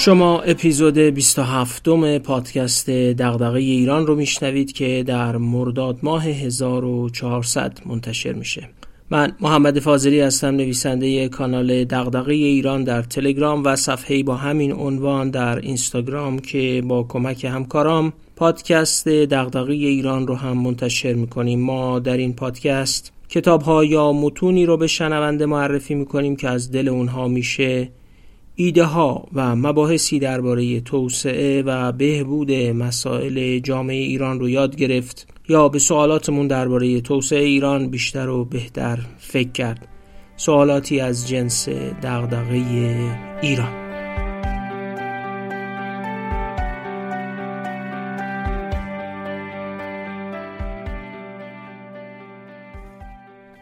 [0.00, 8.32] شما اپیزود 27 م پادکست دغدغه ایران رو میشنوید که در مرداد ماه 1400 منتشر
[8.32, 8.68] میشه.
[9.10, 15.30] من محمد فاضلی هستم نویسنده کانال دغدغه ایران در تلگرام و صفحه با همین عنوان
[15.30, 21.60] در اینستاگرام که با کمک همکارام پادکست دغدغه ایران رو هم منتشر می‌کنیم.
[21.60, 26.72] ما در این پادکست کتاب ها یا متونی رو به شنونده معرفی می‌کنیم که از
[26.72, 27.88] دل اونها میشه.
[28.60, 35.68] ایده ها و مباحثی درباره توسعه و بهبود مسائل جامعه ایران رو یاد گرفت یا
[35.68, 39.88] به سوالاتمون درباره توسعه ایران بیشتر و بهتر فکر کرد.
[40.36, 41.68] سوالاتی از جنس
[42.02, 42.64] دغدغه
[43.42, 43.87] ایران.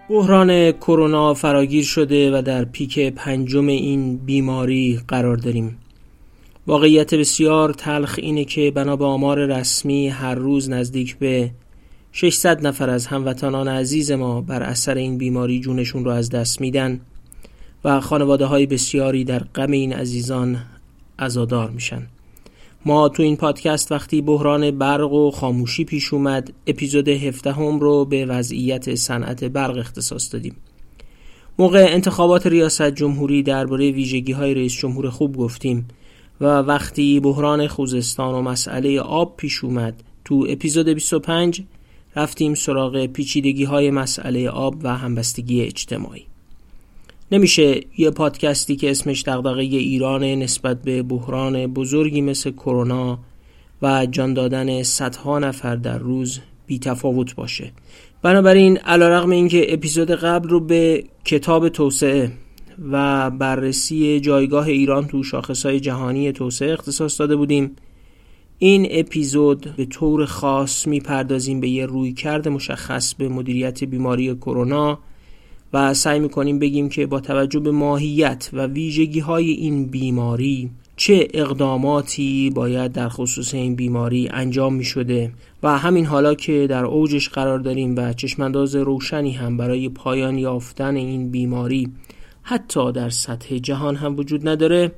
[0.08, 5.78] بحران کرونا فراگیر شده و در پیک پنجم این بیماری قرار داریم.
[6.66, 11.50] واقعیت بسیار تلخ اینه که بنا به آمار رسمی هر روز نزدیک به
[12.12, 17.00] 600 نفر از هموطنان عزیز ما بر اثر این بیماری جونشون رو از دست میدن
[17.84, 20.58] و خانواده های بسیاری در غم این عزیزان
[21.18, 22.02] عزادار میشن.
[22.86, 28.04] ما تو این پادکست وقتی بحران برق و خاموشی پیش اومد اپیزود 17 هم رو
[28.04, 30.56] به وضعیت صنعت برق اختصاص دادیم.
[31.58, 35.88] موقع انتخابات ریاست جمهوری درباره ویژگی های رئیس جمهور خوب گفتیم
[36.40, 41.62] و وقتی بحران خوزستان و مسئله آب پیش اومد تو اپیزود 25
[42.16, 46.26] رفتیم سراغ پیچیدگی های مسئله آب و همبستگی اجتماعی.
[47.32, 53.18] نمیشه یه پادکستی که اسمش دغدغه ایران نسبت به بحران بزرگی مثل کرونا
[53.82, 57.72] و جان دادن صدها نفر در روز بی تفاوت باشه.
[58.22, 62.32] بنابراین علیرغم اینکه اپیزود قبل رو به کتاب توسعه
[62.90, 67.76] و بررسی جایگاه ایران تو شاخصهای جهانی توسعه اختصاص داده بودیم
[68.58, 74.98] این اپیزود به طور خاص می‌پردازیم به یه رویکرد مشخص به مدیریت بیماری کرونا
[75.72, 81.28] و سعی می‌کنیم بگیم که با توجه به ماهیت و ویژگی های این بیماری چه
[81.34, 85.32] اقداماتی باید در خصوص این بیماری انجام می شده
[85.62, 90.96] و همین حالا که در اوجش قرار داریم و چشمانداز روشنی هم برای پایان یافتن
[90.96, 91.88] این بیماری
[92.42, 94.92] حتی در سطح جهان هم وجود نداره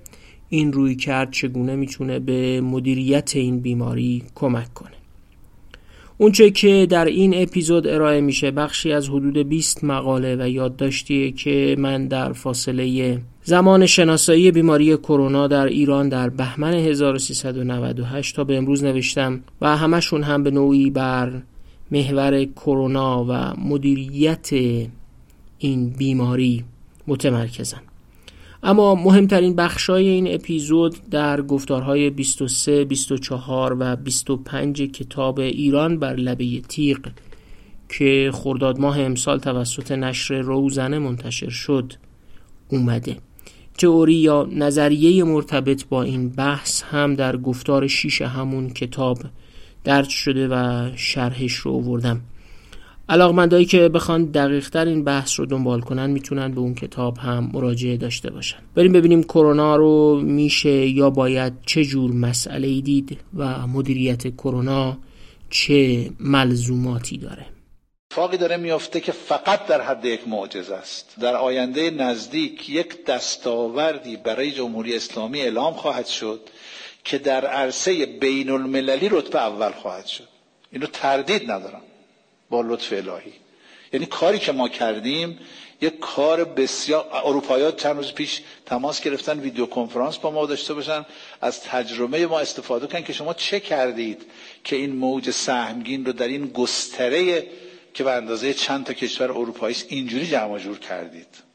[0.48, 4.97] این روی کرد چگونه می‌تونه به مدیریت این بیماری کمک کنه؟
[6.20, 11.76] اونچه که در این اپیزود ارائه میشه بخشی از حدود 20 مقاله و یادداشتیه که
[11.78, 18.84] من در فاصله زمان شناسایی بیماری کرونا در ایران در بهمن 1398 تا به امروز
[18.84, 21.42] نوشتم و همشون هم به نوعی بر
[21.90, 24.50] محور کرونا و مدیریت
[25.58, 26.64] این بیماری
[27.06, 27.87] متمرکزن.
[28.62, 36.60] اما مهمترین بخشای این اپیزود در گفتارهای 23, 24 و 25 کتاب ایران بر لبه
[36.60, 36.98] تیغ
[37.88, 41.92] که خرداد ماه امسال توسط نشر روزنه منتشر شد
[42.68, 43.16] اومده.
[43.78, 49.18] تئوری یا نظریه مرتبط با این بحث هم در گفتار شیش همون کتاب
[49.84, 52.20] درج شده و شرحش رو آوردم.
[53.10, 57.50] علاقمندایی که بخوان دقیق تر این بحث رو دنبال کنن می‌تونن به اون کتاب هم
[57.52, 58.58] مراجعه داشته باشن.
[58.74, 64.98] بریم ببینیم کرونا رو میشه یا باید چه جور مسئله دید و مدیریت کرونا
[65.50, 67.46] چه ملزوماتی داره.
[68.10, 71.14] اتفاقی داره میافته که فقط در حد یک معجزه است.
[71.20, 76.40] در آینده نزدیک یک دستاوردی برای جمهوری اسلامی اعلام خواهد شد
[77.04, 80.28] که در عرصه بین المللی رتبه اول خواهد شد.
[80.72, 81.80] اینو تردید ندارم.
[82.50, 83.32] با لطف الهی.
[83.92, 85.38] یعنی کاری که ما کردیم
[85.80, 91.06] یک کار بسیار اروپایی چند روز پیش تماس گرفتن ویدیو کنفرانس با ما داشته باشن.
[91.40, 94.22] از تجربه ما استفاده کنن که شما چه کردید
[94.64, 97.46] که این موج سهمگین رو در این گستره
[97.94, 101.48] که به اندازه چند تا کشور اروپایی اینجوری جمع جور کردید.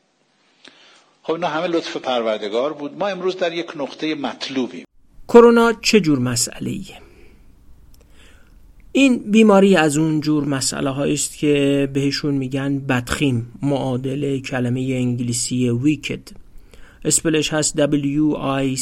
[1.24, 2.98] خب اینا همه لطف پروردگار بود.
[2.98, 4.86] ما امروز در یک نقطه مطلوبیم.
[5.28, 7.03] کرونا چه جور مسئله ایه؟
[8.96, 16.28] این بیماری از اون جور مسئله است که بهشون میگن بدخیم معادل کلمه انگلیسی ویکد
[17.06, 18.74] اسپلش هست W-I-C-K-E-D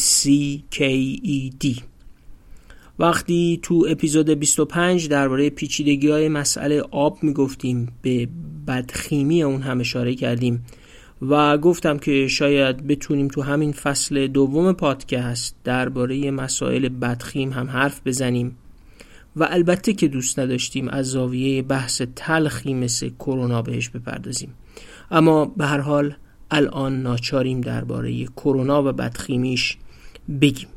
[3.00, 8.28] وقتی تو اپیزود 25 درباره پیچیدگی های مسئله آب می‌گفتیم به
[8.68, 10.66] بدخیمی اون هم اشاره کردیم
[11.22, 18.02] و گفتم که شاید بتونیم تو همین فصل دوم پادکست درباره مسائل بدخیم هم حرف
[18.06, 18.58] بزنیم.
[19.36, 24.54] و البته که دوست نداشتیم از زاویه بحث تلخی مثل کرونا بهش بپردازیم.
[25.12, 26.14] اما به هر حال
[26.52, 29.78] الان ناچاریم درباره کرونا و بدخیمیش
[30.42, 30.68] بگیم.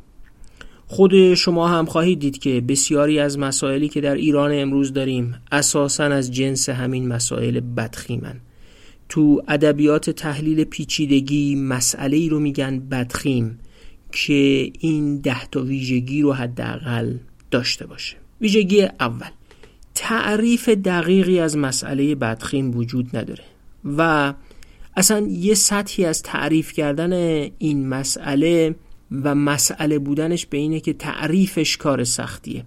[0.86, 6.04] خود شما هم خواهید دید که بسیاری از مسائلی که در ایران امروز داریم اساسا
[6.04, 8.40] از جنس همین مسائل بدخیمن.
[9.08, 13.58] تو ادبیات تحلیل پیچیدگی مسئله ای رو میگن بدخیم
[14.12, 17.14] که این ده تا ویژگی رو حداقل
[17.50, 18.23] داشته باشه.
[18.44, 19.30] ویژگی اول
[19.94, 23.44] تعریف دقیقی از مسئله بدخیم وجود نداره
[23.84, 24.34] و
[24.96, 27.12] اصلا یه سطحی از تعریف کردن
[27.58, 28.74] این مسئله
[29.24, 32.64] و مسئله بودنش به اینه که تعریفش کار سختیه.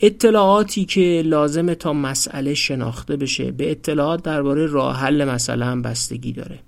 [0.00, 6.32] اطلاعاتی که لازمه تا مسئله شناخته بشه به اطلاعات درباره راه حل مسئله هم بستگی
[6.32, 6.58] داره.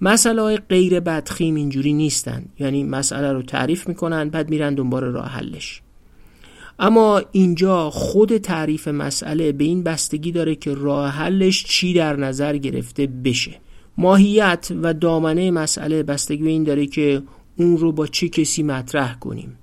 [0.00, 5.28] مسئله های غیر بدخیم اینجوری نیستن یعنی مسئله رو تعریف می‌کنن بعد میرن دنبال راه
[5.28, 5.82] حلش.
[6.82, 12.56] اما اینجا خود تعریف مسئله به این بستگی داره که راه حلش چی در نظر
[12.56, 13.52] گرفته بشه.
[13.98, 17.22] ماهیت و دامنه مسئله بستگی به این داره که
[17.56, 19.56] اون رو با چه کسی مطرح کنیم.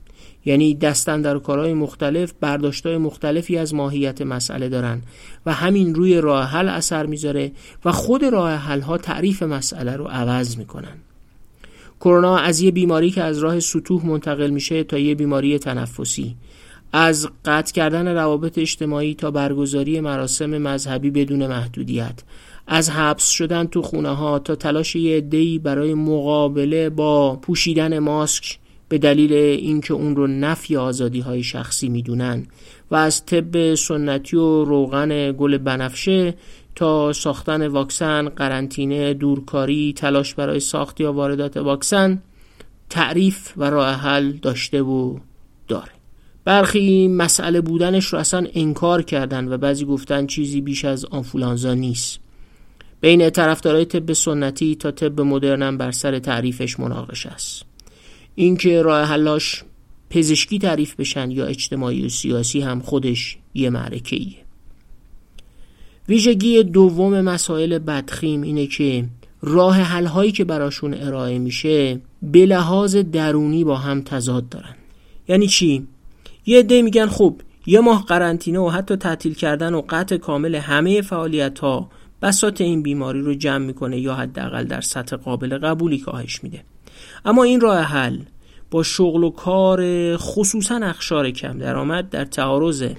[0.46, 5.02] یعنی دستن در کارهای مختلف برداشتهای مختلفی از ماهیت مسئله دارن
[5.46, 7.52] و همین روی راه حل اثر می‌ذاره
[7.86, 10.98] و خود راه حل ها تعریف مسئله رو عوض می‌کنن.
[12.00, 16.36] کرونا از یه بیماری که از راه سطوح منتقل میشه تا یه بیماری تنفسی.
[16.92, 22.24] از قطع کردن روابط اجتماعی تا برگزاری مراسم مذهبی بدون محدودیت.
[22.68, 28.58] از حبس شدن تو خونه ها تا تلاش یه عده‌ای برای مقابله با پوشیدن ماسک
[28.90, 32.48] به دلیل اینکه اون رو نفی آزادی های شخصی می‌دونن
[32.92, 36.34] و از طب سنتی و روغن گل بنفشه
[36.76, 42.22] تا ساختن واکسن، قرنطینه، دورکاری، تلاش برای ساخت یا واردات واکسن
[42.90, 45.18] تعریف و راه حل داشته و
[45.68, 45.97] داره.
[46.48, 52.20] برخی مسئله بودنش رو اصلا انکار کردن و بعضی گفتن چیزی بیش از آنفولانزا نیست.
[53.02, 57.64] بین طرفدارای طب سنتی تا طب مدرنم بر سر تعریفش مناقشه است.
[58.36, 59.64] اینکه راه حلاش
[60.10, 64.38] پزشکی تعریف بشن یا اجتماعی و سیاسی هم خودش یه معرکه ایه.
[66.10, 69.06] ویژگی دوم مسائل بدخیم اینه که
[69.42, 74.76] راه حل هایی که براشون ارائه میشه به لحاظ درونی با هم تضاد دارن.
[75.28, 75.88] یعنی چی؟
[76.50, 77.36] یه عده میگن خب
[77.66, 81.90] یه ماه قرنطینه و حتی تعطیل کردن و قطع کامل همه فعالیت ها
[82.22, 86.64] بسات این بیماری رو جمع می‌کنه یا حداقل در سطح قابل قبولی کاهش میده.
[87.26, 88.20] اما این راه حل
[88.72, 92.98] با شغل و کار خصوصا اخشار کم درآمد در تعارضه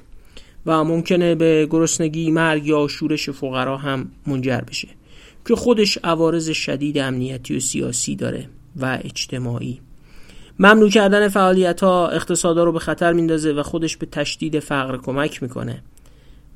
[0.66, 4.88] و ممکنه به گرسنگی مرگ یا شورش فقرا هم منجر بشه
[5.48, 9.80] که خودش عوارض شدید امنیتی و سیاسی داره و اجتماعی.
[10.58, 15.42] ممنوع کردن فعالیت ها اقتصادا رو به خطر میندازه و خودش به تشدید فقر کمک
[15.42, 15.82] می‌کنه.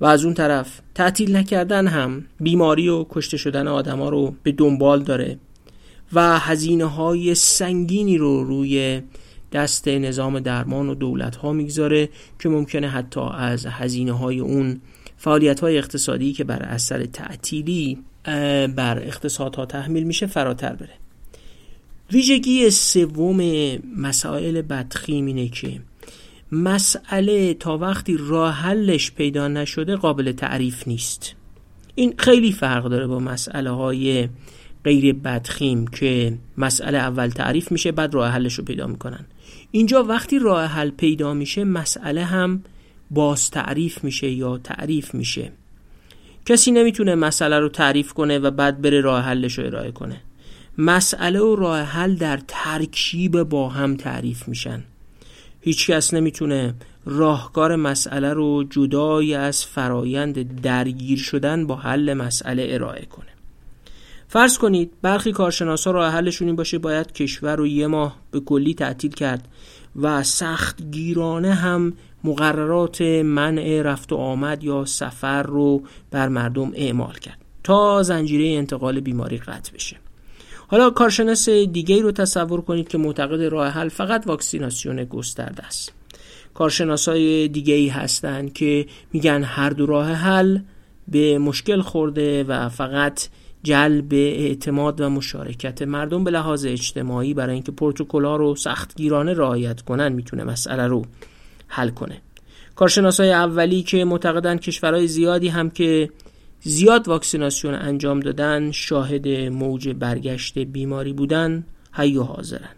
[0.01, 5.03] و از اون طرف تعطیل نکردن هم بیماری و کشته شدن آدما رو به دنبال
[5.03, 5.39] داره
[6.13, 9.03] و هزینه های سنگینی رو روی
[9.53, 12.09] دست نظام درمان و دولت ها می‌گذاره
[12.39, 14.81] که ممکنه حتی از هزینه های اون
[15.17, 17.99] فعالیت های اقتصادی که بر اثر تعطیلی
[18.77, 21.02] بر اقتصادها تحمیل میشه فراتر بره.
[22.13, 23.41] ویژگی سوم
[23.97, 25.81] مسائل بدخیم اینه که
[26.53, 31.35] مسئله تا وقتی راه حلش پیدا نشده قابل تعریف نیست.
[31.95, 34.29] این خیلی فرق داره با مسئله های
[34.85, 39.25] غیر بدخیم که مسئله اول تعریف میشه بعد راه حلش رو پیدا می‌کنن.
[39.71, 42.63] اینجا وقتی راه حل پیدا میشه مسئله هم
[43.11, 45.53] باز تعریف میشه یا تعریف میشه.
[46.47, 50.21] کسی نمی‌تونه مسئله رو تعریف کنه و بعد بره راه حلش رو ارائه کنه.
[50.79, 54.85] مسئله و راه حل در ترکیب با هم تعریف میشن.
[55.61, 56.75] هیچ کس نمی‌تونه
[57.07, 63.27] راهکار مسئله رو جدای از فرایند درگیر شدن با حل مسئله ارائه کنه.
[64.29, 68.75] فرض کنید برخی کارشناسا راه حلشون این باشه باید کشور رو یه ماه به کلی
[68.75, 69.49] تعطیل کرد
[69.97, 71.93] و سخت گیرانه هم
[72.25, 79.01] مقررات منع رفت و آمد یا سفر رو بر مردم اعمال کرد تا زنجیره انتقال
[79.01, 80.02] بیماری قطع بشه.
[80.73, 85.93] حالا کارشناس دیگه رو تصور کنید که معتقد راه حل فقط واکسیناسیون گسترده است.
[86.55, 90.59] کارشناسای دیگه ای هستند که میگن هر دو راه حل
[91.09, 93.29] به مشکل خورده و فقط
[93.63, 100.13] جلب اعتماد و مشارکت مردم به لحاظ اجتماعی برای اینکه پروتکل‌ها رو سختگیرانه رعایت کنن
[100.13, 101.05] می‌تونه مسئله رو
[101.69, 102.21] حل کنه.
[102.77, 106.11] کارشناسای اولی که معتقدن کشورهای زیادی هم که
[106.65, 112.69] زیاد واکسیناسیون انجام دادن شاهد موج برگشت بیماری بودن حی و حاضرن.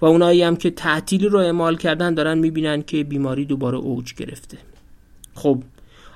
[0.00, 4.58] و اونایی هم که تعطیلی رو اعمال کردن دارن می‌بینن که بیماری دوباره اوج گرفته.
[5.34, 5.62] خب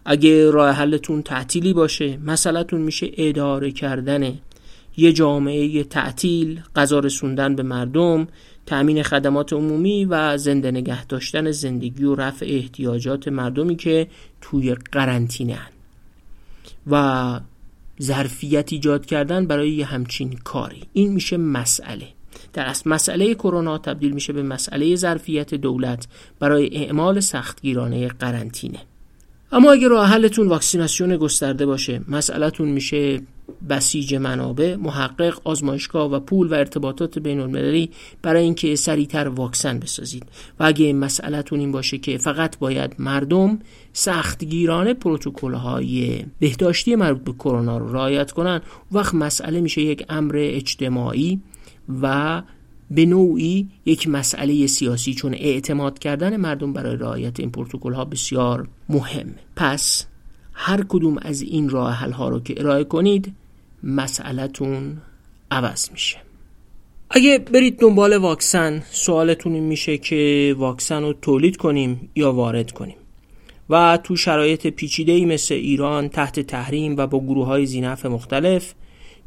[0.04, 4.38] اگه راه حلتون تعطیلی باشه مسئلهتون میشه اداره کردن.
[4.96, 8.28] یه جامعه تعطیل قضا رسوندن به مردم
[8.66, 14.06] تأمین خدمات عمومی و زنده نگه داشتن زندگی و رفع احتیاجات مردمی که
[14.40, 15.58] توی قرنطینه
[16.90, 17.40] و
[18.02, 20.82] ظرفیت ایجاد کردن برای یه همچین کاری.
[20.92, 22.08] این میشه مسئله.
[22.52, 26.06] در اصل مسئله کرونا تبدیل میشه به مسئله ظرفیت دولت
[26.40, 28.78] برای اعمال سختگیرانه قرنطینه.
[29.52, 33.20] اما اگه راه حلتون واکسیناسیون گسترده باشه مسئلهتون میشه
[33.68, 37.90] بسیج منابع محقق آزمایشگاه و پول و ارتباطات بین المللی
[38.22, 40.26] برای اینکه سریعتر واکسن بسازید.
[40.60, 43.58] و اگه مسئلهتون این باشه که فقط باید مردم
[43.92, 48.60] سختگیرانه پروتکل های بهداشتی مربوط به کرونا رو رعایت کنن
[48.92, 51.40] وقت مسئله میشه یک امر اجتماعی
[52.02, 52.42] و
[52.90, 58.68] به نوعی یک مسئله سیاسی چون اعتماد کردن مردم برای رعایت این پروتکل ها بسیار
[58.88, 59.34] مهم.
[59.56, 60.06] پس
[60.60, 63.32] هر کدوم از این راه حل ها رو که ارائه کنید
[63.82, 64.96] مسئلهتون
[65.50, 66.16] عوض میشه.
[67.10, 72.96] اگه برید دنبال واکسن سوالتون این میشه که واکسن رو تولید کنیم یا وارد کنیم.
[73.70, 78.74] و تو شرایط پیچیده مثل ایران تحت تحریم و با گروه های زینف مختلف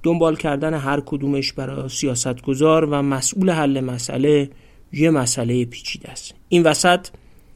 [0.03, 4.49] دنبال کردن هر کدومش برای سیاستگزار و مسئول حل مسئله
[4.93, 6.33] یه مسئله پیچیده است.
[6.49, 7.07] این وسط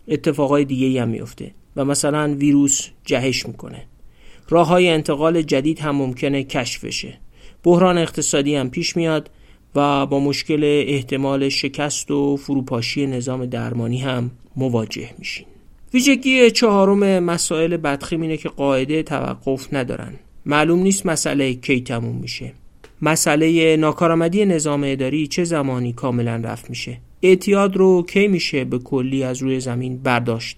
[0.07, 3.83] اتفاقای دیگه هم میفته و مثلا ویروس جهش می‌کنه.
[4.49, 7.17] راه های انتقال جدید هم ممکنه کشف بشه.
[7.63, 9.29] بحران اقتصادی هم پیش میاد
[9.75, 15.45] و با مشکل احتمال شکست و فروپاشی نظام درمانی هم مواجه میشین.
[15.93, 20.13] ویژگی چهارم مسائل بدخیم اینه که قاعده توقف ندارن.
[20.45, 22.53] معلوم نیست مسئله کی تموم میشه.
[23.01, 26.97] مسئله ناکارآمدی نظام اداری چه زمانی کاملا رفت میشه.
[27.21, 30.57] اعتیاد رو کی میشه به کلی از روی زمین برداشت؟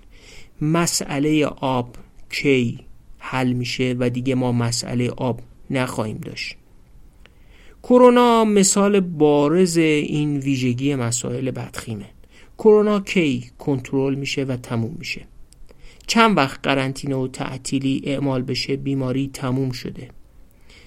[0.62, 1.96] مسئله آب
[2.30, 2.80] کی
[3.18, 6.56] حل میشه و دیگه ما مسئله آب نخواهیم داشت.
[7.84, 12.06] کرونا مثال بارز این ویژگی مسائل بدخیمه.
[12.58, 15.22] کرونا کی کنترل میشه و تموم میشه.
[16.08, 20.10] چند وقت قرنطینه و تعطیلی اعمال بشه بیماری تموم شده.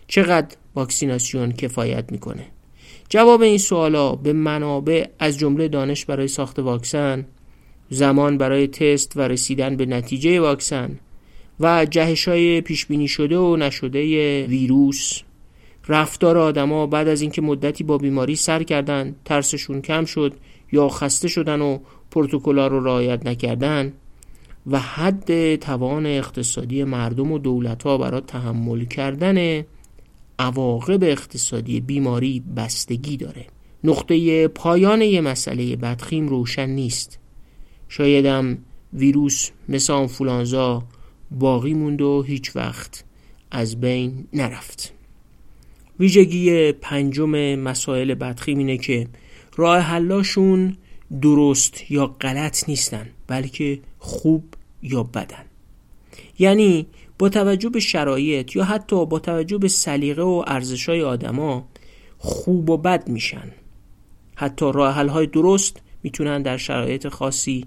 [0.07, 2.47] چقدر واکسیناسیون کفایت می‌کنه؟
[3.09, 7.27] جواب این سوالا به منابع از جمله دانش برای ساخت واکسن
[7.91, 10.99] زمان برای تست و رسیدن به نتیجه واکسن
[11.61, 15.21] و جهش های پیش بینی شده و نشده ویروس.
[15.89, 20.33] رفتار آدما بعد از اینکه مدتی با بیماری سر کردن ترسشون کم شد
[20.73, 21.79] یا خسته شدن و
[22.11, 23.93] پروتکل‌ها رو رعایت نکردن
[24.67, 29.65] و حد توان اقتصادی مردم و دولت ها برای تحمل کردن
[30.39, 33.47] عواقب اقتصادی بیماری بستگی داره.
[33.85, 37.20] نقطه پایان یه مسئله بدخیم روشن نیست.
[37.93, 38.59] شایدم
[38.93, 40.83] ویروس مثل آنفولانزا
[41.31, 43.05] باقی موند و هیچ وقت
[43.51, 44.93] از بین نرفت.
[46.01, 49.09] ویژگی پنجم مسائل بدخیم اینه که
[49.57, 50.77] راه حلاشون
[51.23, 54.45] درست یا غلط نیستن بلکه خوب
[54.83, 55.45] یا بدن.
[56.39, 56.87] یعنی
[57.19, 61.69] با توجه به شرایط یا حتی با توجه به سلیقه و ارزشهای آدما
[62.19, 63.53] خوب و بد میشن.
[64.35, 67.67] حتی راه های درست می‌تونن در شرایط خاصی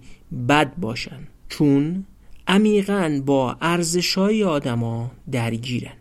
[0.49, 1.27] بد باشن.
[1.49, 2.05] چون
[2.47, 5.93] عمیقا با ارزشهای آدما درگیرن.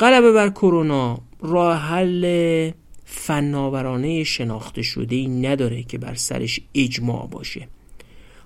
[0.00, 2.70] غلبه بر کرونا راه حل
[3.04, 7.68] فناورانه شناخته شده ای نداره که بر سرش اجماع باشه.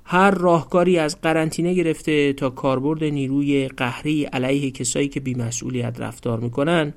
[0.04, 6.94] هر راهکاری از قرنطینه گرفته تا کاربرد نیروی قهری علیه کسایی که بیمسئولیت رفتار می‌کنن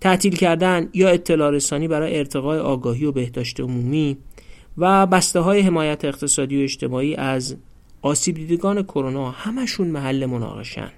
[0.00, 4.16] تعطیل کردن یا اطلاع رسانی برای ارتقای آگاهی و بهداشت عمومی
[4.80, 7.56] و بسته های حمایت اقتصادی و اجتماعی از
[8.02, 10.90] آسیب دیدگان کرونا همشون محل مناقشن.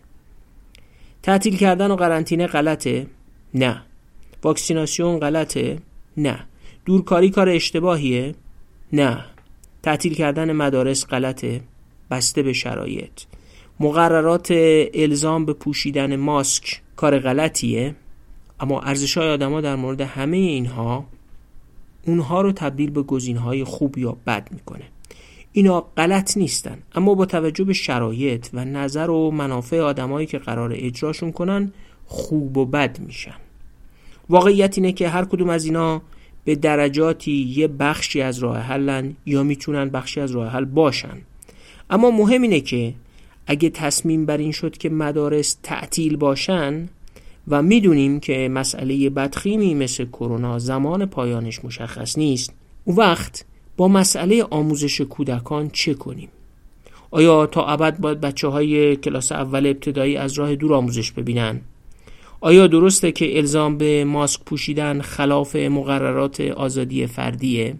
[1.23, 3.07] تعطیل کردن و قرنطینه غلطه؟
[3.55, 3.83] نه.
[4.43, 5.79] واکسیناسیون غلطه؟
[6.17, 6.45] نه.
[6.85, 8.35] دورکاری کار اشتباهیه؟
[8.93, 9.25] نه.
[9.83, 11.61] تعطیل کردن مدارس غلطه؟
[12.11, 13.21] بسته به شرایط.
[13.81, 14.49] مقررات
[14.95, 17.95] الزام به پوشیدن ماسک کار غلطیه؟
[18.61, 21.07] اما ارزش های در مورد همه اینها
[22.07, 24.85] اونها رو تبدیل به گزینه های خوب یا بد می‌کنه.
[25.53, 30.73] اینا غلط نیستن اما با توجه به شرایط و نظر و منافع آدمایی که قرار
[30.75, 31.73] اجراشون کنن
[32.07, 33.35] خوب و بد میشن.
[34.29, 36.03] واقعیت اینه که هر کدوم از اینا
[36.45, 41.19] به درجاتی یه بخشی از راه حلن یا می‌تونن بخشی از راه حل باشن.
[41.91, 42.95] اما مهم اینه که
[43.47, 46.89] اگه تصمیم بر این شد که مدارس تعطیل باشن
[47.49, 52.53] و می‌دونیم که مسئله بدخیمی مثل کرونا زمان پایانش مشخص نیست.
[52.85, 53.45] او وقت
[53.77, 56.29] با مسئله آموزش کودکان چه کنیم؟
[57.11, 61.61] آیا تا ابد باید بچه های کلاس اول ابتدایی از راه دور آموزش ببینن؟
[62.41, 67.75] آیا درسته که الزام به ماسک پوشیدن خلاف مقررات آزادی فردیه؟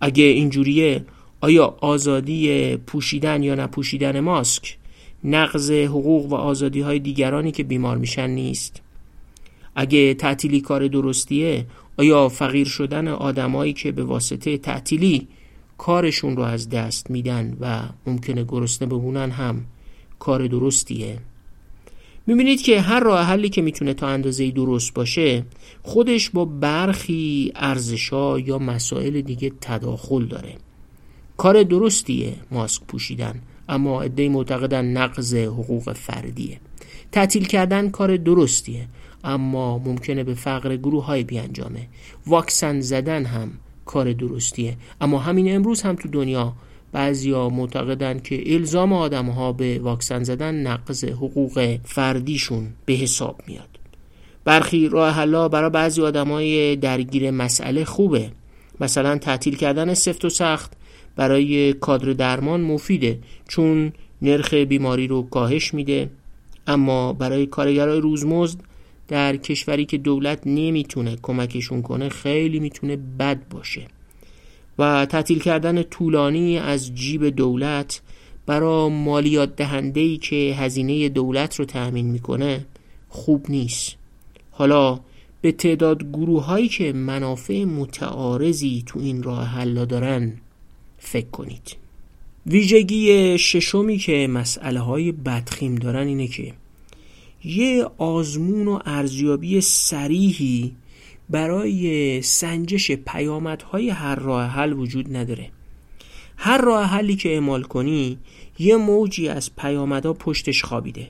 [0.00, 1.04] اگه اینجوریه
[1.40, 4.76] آیا آزادی پوشیدن یا نپوشیدن ماسک
[5.24, 8.82] نقض حقوق و آزادی های دیگرانی که بیمار میشن نیست؟
[9.76, 11.66] اگه تعطیلی کار درستیه
[11.96, 15.28] آیا فقیر شدن آدمایی که به واسطه تعطیلی
[15.78, 19.64] کارشون رو از دست میدن و ممکنه گرسنه بمونن هم
[20.18, 21.18] کار درستیه؟
[22.26, 25.44] می‌بینید که هر راه حلی که می‌تونه تا اندازه درست باشه
[25.82, 30.54] خودش با برخی ارزشا یا مسائل دیگه تداخل داره.
[31.36, 33.40] کار درستیه ماسک پوشیدن.
[33.68, 36.60] اما عده معتقدن نقض حقوق فردیه.
[37.12, 38.86] تعطیل کردن کار درستیه
[39.24, 41.88] اما ممکنه به فقر گروه های بیانجامه.
[42.26, 43.50] واکسن زدن هم
[43.84, 44.76] کار درستیه.
[45.00, 46.52] اما همین امروز هم تو دنیا
[46.92, 53.68] بعضیا معتقدن که الزام آدم ها به واکسن زدن نقض حقوق فردیشون به حساب میاد.
[54.44, 58.30] برخی راه حلا برای بعضی آدمای درگیر مسئله خوبه.
[58.80, 60.72] مثلا تعطیل کردن سفت و سخت
[61.16, 63.18] برای کادر درمان مفیده
[63.48, 63.92] چون
[64.22, 66.10] نرخ بیماری رو کاهش میده.
[66.66, 68.60] اما برای کارگرای روزمزد
[69.08, 73.86] در کشوری که دولت نمی‌تونه کمکشون کنه خیلی می‌تونه بد باشه.
[74.78, 78.02] و تعطیل کردن طولانی از جیب دولت
[78.46, 82.66] برای مالیات دهنده که هزینه دولت رو تأمین می‌کنه
[83.08, 83.96] خوب نیست.
[84.50, 85.00] حالا
[85.40, 90.32] به تعداد گروه هایی که منافع متعارضی تو این راه حل دارن
[91.04, 91.76] فکر کنید.
[92.46, 96.52] ویژگی ششمی که مسئله های بدخیم دارن اینه که
[97.44, 100.72] یه آزمون و ارزیابی سریحی
[101.30, 105.50] برای سنجش پیامدهای هر راه حل وجود نداره.
[106.36, 108.18] هر راه حلی که اعمال کنی
[108.58, 111.08] یه موجی از پیامدها پشتش خوابیده.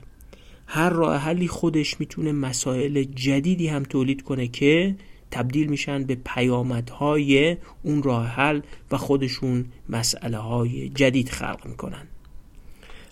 [0.67, 4.95] هر راه حلی خودش می‌تونه مسائل جدیدی هم تولید کنه که
[5.35, 12.07] تبدیل میشن به پیامدهای اون راه حل و خودشون مسئله های جدید خلق می‌کنن.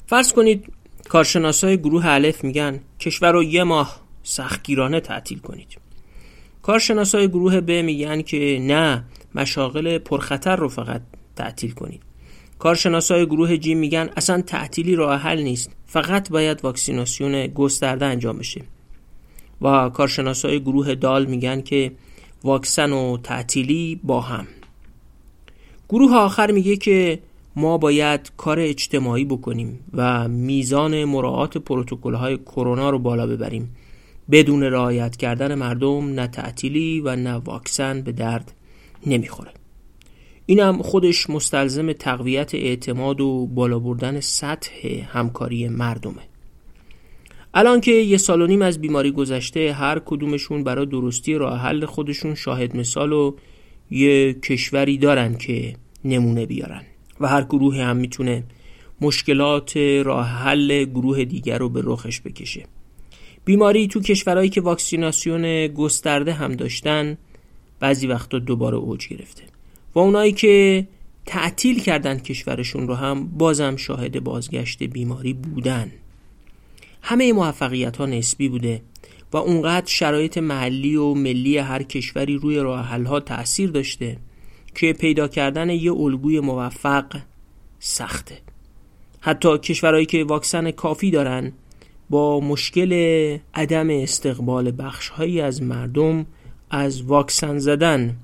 [0.05, 0.65] فرض کنید
[1.09, 5.67] کارشناسای گروه الف میگن کشور رو یه ماه سختگیرانه تعطیل کنید.
[6.61, 9.03] کارشناسای گروه ب میگن که نه
[9.35, 11.01] مشاغل پرخطر رو فقط
[11.35, 12.01] تعطیل کنید.
[12.59, 18.61] کارشناسای گروه جی میگن اصلا تعطیلی راه حل نیست فقط باید واکسیناسیون گسترده انجام بشه.
[19.61, 21.91] و کارشناسای گروه دال میگن که
[22.43, 24.47] واکسن و تعطیلی با هم.
[25.89, 27.19] گروه آخر میگه که
[27.55, 33.75] ما باید کار اجتماعی بکنیم و میزان مراعات پروتکل های کرونا رو بالا ببریم.
[34.31, 38.53] بدون رعایت کردن مردم نه تعطیلی و نه واکسن به درد
[39.05, 39.51] نمی‌خوره.
[40.45, 46.32] اینم خودش مستلزم تقویت اعتماد و بالا بردن سطح همکاری مردمه.
[47.53, 51.85] الان که یه سال و نیم از بیماری گذشته هر کدومشون برای درستی راه حل
[51.85, 53.35] خودشون شاهد مثال و
[53.91, 56.81] یه کشوری دارن که نمونه بیارن
[57.19, 58.43] و هر گروه هم می‌تونه
[59.01, 62.65] مشکلات راه حل گروه دیگر رو به رخش بکشه.
[63.45, 67.17] بیماری تو کشورهایی که واکسیناسیون گسترده هم داشتن
[67.79, 69.43] بعضی وقتا دوباره اوج گرفته
[69.95, 70.87] و اونایی که
[71.25, 75.91] تعطیل کردن کشورشون رو هم بازم شاهد بازگشت بیماری بودن.
[77.05, 78.81] همه موفقیت ها نسبی بوده
[79.33, 84.17] و اونقدر شرایط محلی و ملی هر کشوری روی راه ها تأثیر داشته
[84.75, 87.05] که پیدا کردن یه الگوی موفق
[87.79, 88.37] سخته.
[89.19, 91.51] حتی کشورهایی که واکسن کافی دارن
[92.09, 92.93] با مشکل
[93.53, 96.25] عدم استقبال بخشهایی از مردم
[96.69, 98.15] از واکسن زدن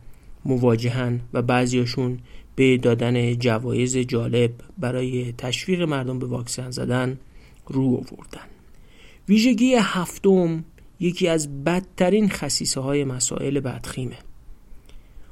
[0.46, 2.20] مواجهن و بعضیاشون
[2.56, 7.18] به دادن جوایز جالب برای تشویق مردم به واکسن زدن
[7.68, 8.59] رو آوردن.
[9.30, 10.64] ویژگی هفتم
[11.00, 14.18] یکی از بدترین خصیصه های مسائل بدخیمه.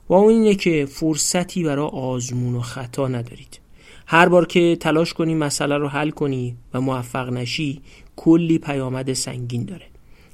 [0.10, 3.60] و اون اینه که فرصتی برای آزمون و خطا ندارید.
[4.08, 7.82] هر بار که تلاش کنی مسئله رو حل کنی و موفق نشی
[8.16, 9.86] کلی پیامد سنگین داره.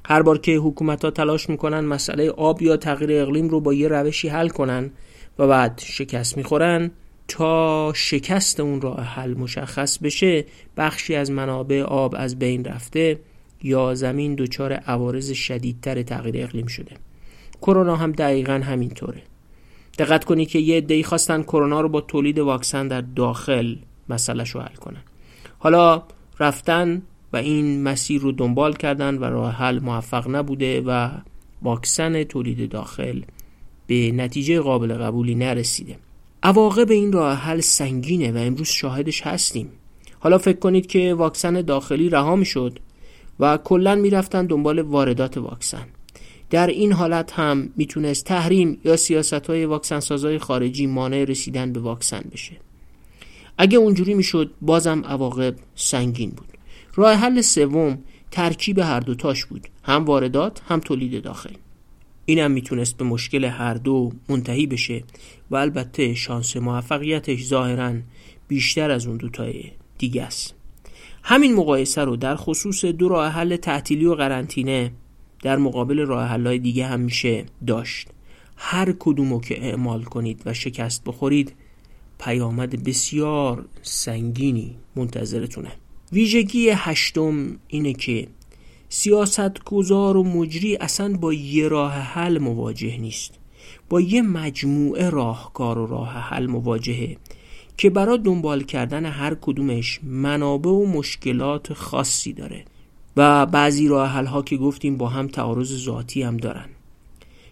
[0.06, 3.88] هر بار که حکومت ها تلاش می‌کنن مسئله آب یا تغییر اقلیم رو با یه
[3.88, 4.90] روشی حل کنن
[5.38, 6.90] و بعد شکست می‌خورن
[7.28, 10.44] تا شکست اون راه حل مشخص بشه
[10.76, 13.20] بخشی از منابع آب از بین رفته
[13.64, 16.96] یا زمین دچار عوارض شدیدتر تغییر اقلیم شده.
[17.62, 19.22] کرونا هم دقیقا همینطوره.
[19.98, 23.76] دقت کنید که یه عده‌ای خواستن کرونا رو با تولید واکسن در داخل
[24.08, 25.02] مسئله رو حل کنن.
[25.58, 26.02] حالا
[26.40, 31.10] رفتن و این مسیر رو دنبال کردن و راه حل موفق نبوده و
[31.62, 33.22] واکسن تولید داخل
[33.86, 35.96] به نتیجه قابل قبولی نرسیده.
[36.42, 39.68] عواقب این راه حل سنگینه و امروز شاهدش هستیم.
[40.18, 42.78] حالا فکر کنید که واکسن داخلی رها شد
[43.40, 45.86] و کلا می‌رفتن دنبال واردات واکسن.
[46.50, 51.80] در این حالت هم می‌تونست تحریم یا سیاست های واکسن سازای خارجی مانع رسیدن به
[51.80, 52.56] واکسن بشه.
[53.58, 56.48] اگه اونجوری می‌شد بازم عواقب سنگین بود.
[56.94, 57.98] راه حل سوم
[58.30, 61.54] ترکیب هر دوتاش بود هم واردات هم تولید داخل.
[62.26, 65.04] اینم می‌تونست به مشکل هر دو منتهی بشه
[65.50, 67.92] و البته شانس موفقیتش ظاهرا
[68.48, 69.64] بیشتر از اون دوتای
[69.98, 70.54] دیگه است.
[71.26, 74.92] همین مقایسه رو در خصوص دو راه حل تعطیلی و قرنطینه
[75.42, 78.08] در مقابل راه حلهای دیگه هم میشه داشت.
[78.56, 81.54] هر کدومو که اعمال کنید و شکست بخورید
[82.18, 85.72] پیامد بسیار سنگینی منتظرتونه.
[86.12, 88.28] ویژگی هشتم اینه که
[88.88, 93.34] سیاست گذار و مجری اصلا با یه راه حل مواجه نیست.
[93.88, 97.16] با یه مجموعه راهکار و راه حل مواجهه.
[97.76, 102.64] که برای دنبال کردن هر کدومش منابع و مشکلات خاصی داره.
[103.16, 106.66] و بعضی راه حل ها که گفتیم با هم تعارض ذاتی هم دارن.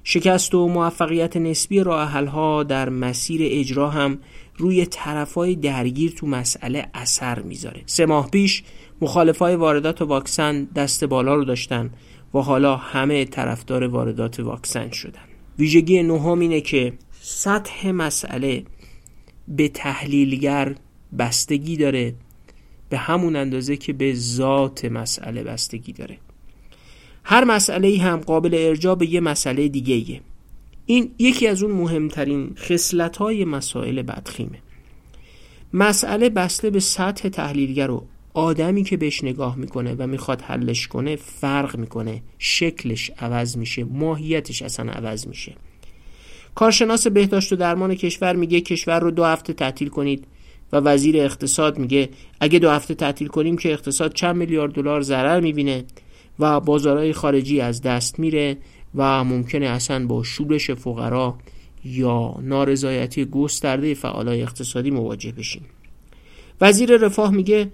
[0.05, 4.19] شکست و موفقیت نسبی راه ها در مسیر اجرا هم
[4.57, 7.83] روی طرفای درگیر تو مسئله اثر می‌ذاره.
[7.87, 8.63] سه ماه پیش
[9.01, 11.91] مخالفای واردات واکسن دست بالا رو داشتن
[12.35, 15.21] و حالا همه طرفدار واردات واکسن شدن.
[15.59, 18.65] ویژگی نهم اینه که سطح مسئله
[19.49, 20.75] به تحلیلگر
[21.19, 22.15] بستگی داره
[22.89, 26.19] به همون اندازه که به ذات مسئله بستگی داره.
[27.25, 30.21] هر مسئله ای هم قابل ارجاع به یه مسئله دیگه ایه.
[30.87, 34.59] این یکی از اون مهمترین خصلت های مسائل بدخیمه.
[35.73, 41.17] مسئله بسته به سطح تحلیلگر و آدمی که بهش نگاه می‌کنه و می‌خواد حلش کنه
[41.17, 42.23] فرق می‌کنه.
[42.39, 45.55] شکلش عوض میشه ماهیتش اصلا عوض میشه.
[46.55, 50.27] کارشناس بهداشت و درمان کشور میگه کشور رو دو هفته تعطیل کنید.
[50.73, 52.09] و وزیر اقتصاد میگه
[52.41, 55.85] اگه دو هفته تعطیل کنیم که اقتصاد چند میلیارد دلار ضرر می‌بینه
[56.39, 58.57] و بازارهای خارجی از دست میره
[58.95, 61.39] و ممکنه اصلا با شورش فقرا
[61.85, 65.63] یا نارضایتی گسترده فعالای اقتصادی مواجه بشیم.
[66.61, 67.71] وزیر رفاه میگه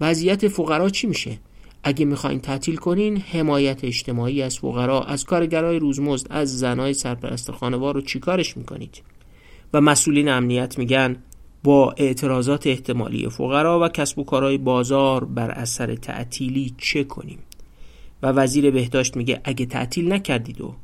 [0.00, 1.38] وضعیت فقرا چی میشه؟
[1.84, 7.94] اگه می‌خواین تعطیل کنین حمایت اجتماعی از فقرا از کارگرای روزمزد از زنای سرپرست خانوار
[7.94, 9.02] رو چیکارش می‌کنید؟
[9.74, 11.16] و مسئولین امنیت میگن
[11.64, 17.38] با اعتراضات احتمالی فقرا و کسب و کارهای بازار بر اثر تعطیلی چه کنیم؟
[18.22, 20.74] و وزیر بهداشت میگه اگه تعطیل نکردید و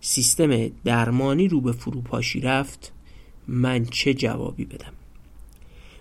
[0.00, 2.92] سیستم درمانی رو به فروپاشی رفت
[3.48, 4.92] من چه جوابی بدم؟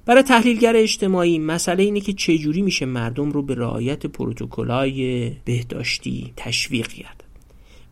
[0.06, 6.88] برای تحلیلگر اجتماعی مسئله اینه که چجوری میشه مردم رو به رعایت پروتکلای بهداشتی تشویق
[6.88, 7.24] کرد.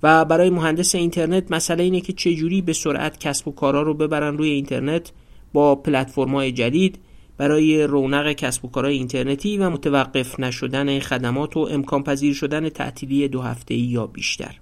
[0.03, 4.37] و برای مهندس اینترنت مسئله اینه که چجوری به سرعت کسب و کارا رو ببرن
[4.37, 5.11] روی اینترنت
[5.53, 6.99] با پلتفرم‌های جدید
[7.37, 13.27] برای رونق کسب و کارهای اینترنتی و متوقف نشدن خدمات و امکان پذیر شدن تعطیلی
[13.27, 14.55] دو هفته یا بیشتر.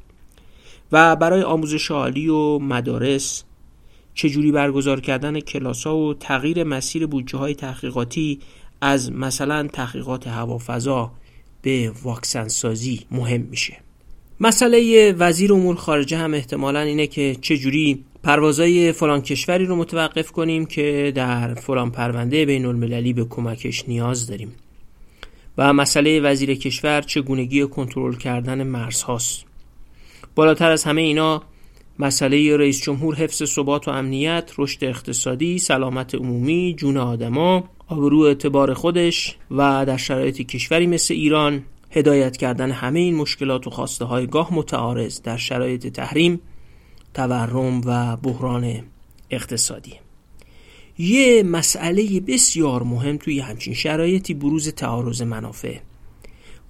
[0.91, 3.43] و برای آموزش عالی و مدارس
[4.17, 8.39] چجوری برگزار کردن کلاس ها و تغییر مسیر بودجه های تحقیقاتی
[8.82, 11.12] از مثلا تحقیقات هوافضا
[11.62, 13.77] به واکسن سازی مهم میشه.
[14.39, 20.65] مسئله وزیر امور خارجه هم احتمالا اینه که چجوری پروازهای فلان کشوری رو متوقف کنیم
[20.65, 24.51] که در فلان پرونده بین المللی به کمکش نیاز داریم.
[25.58, 29.45] و مسئله وزیر کشور چگونگی کنترل کردن مرزهاست.
[30.36, 31.43] بالاتر از همه اینا
[31.99, 38.73] مسئله رئیس جمهور حفظ ثبات و امنیت رشد اقتصادی سلامت عمومی جون آدما آبرو اعتبار
[38.73, 44.27] خودش و در شرایط کشوری مثل ایران هدایت کردن همه این مشکلات و خواسته های
[44.27, 46.41] گاه متعارض در شرایط تحریم
[47.13, 48.83] تورم و بحران
[49.29, 49.93] اقتصادی.
[50.97, 55.77] یه مسئله بسیار مهم توی همچین شرایطی بروز تعارض منافع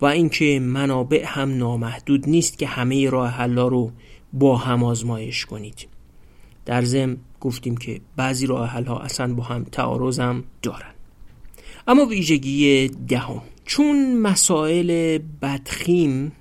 [0.01, 3.91] و اینکه منابع هم نامحدود نیست که همه راه حلا رو
[4.39, 5.87] با هم آزمایش کنید.
[6.65, 10.93] در ضمن گفتیم که بعضی راه ها اصلا با هم تعارض هم دارن.
[11.87, 13.41] اما ویژگی دهم.
[13.65, 16.31] چون مسائل بدخیم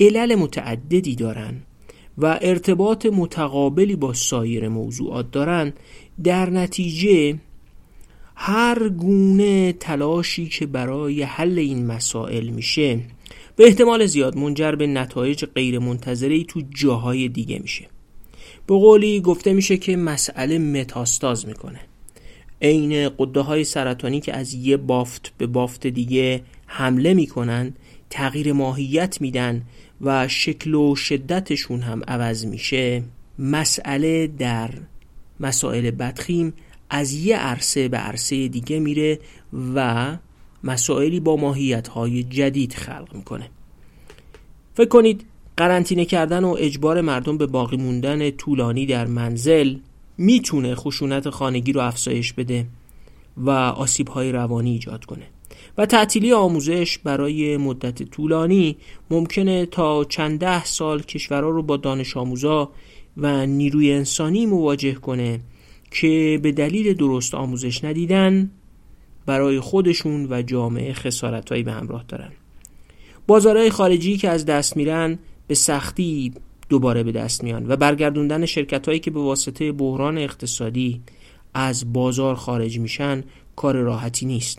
[0.00, 1.62] علل متعددی دارن
[2.18, 5.72] و ارتباط متقابلی با سایر موضوعات دارن
[6.24, 7.38] در نتیجه
[8.34, 13.00] هر گونه تلاشی که برای حل این مسائل میشه
[13.56, 17.88] به احتمال زیاد منجر به نتایج غیر منتظری تو جاهای دیگه میشه.
[18.66, 21.80] به قولی گفته میشه که مسئله متاستاز می‌کنه.
[22.62, 27.74] عین قده های سرطانی که از یه بافت به بافت دیگه حمله می‌کنن
[28.10, 29.62] تغییر ماهیت میدن
[30.00, 33.02] و شکل و شدتشون هم عوض میشه.
[33.38, 34.70] مسئله در
[35.40, 36.52] مسائل بدخیم
[36.90, 39.18] از یه عرصه به عرصه دیگه میره
[39.74, 40.16] و
[40.66, 43.50] مسائلی با ماهیت های جدید خلق می‌کنه.
[44.74, 45.24] فکر کنید
[45.56, 49.76] قرنطینه کردن و اجبار مردم به باقی موندن طولانی در منزل
[50.18, 52.66] می‌تونه خشونت خانگی رو افزایش بده
[53.36, 55.26] و آسیب های روانی ایجاد کنه.
[55.78, 58.76] و تعطیلی آموزش برای مدت طولانی
[59.10, 62.70] ممکنه تا چند ده سال کشورها رو با دانش آموزا
[63.16, 65.40] و نیروی انسانی مواجه کنه
[65.90, 68.50] که به دلیل درست آموزش ندیدن
[69.26, 72.32] برای خودشون و جامعه خسارتهایی به همراه دارن.
[73.26, 76.34] بازارهای خارجی که از دست میرن به سختی
[76.68, 81.00] دوباره به دست میان و برگردوندن شرکت هایی که به واسطه بحران اقتصادی
[81.54, 83.24] از بازار خارج میشن
[83.56, 84.58] کار راحتی نیست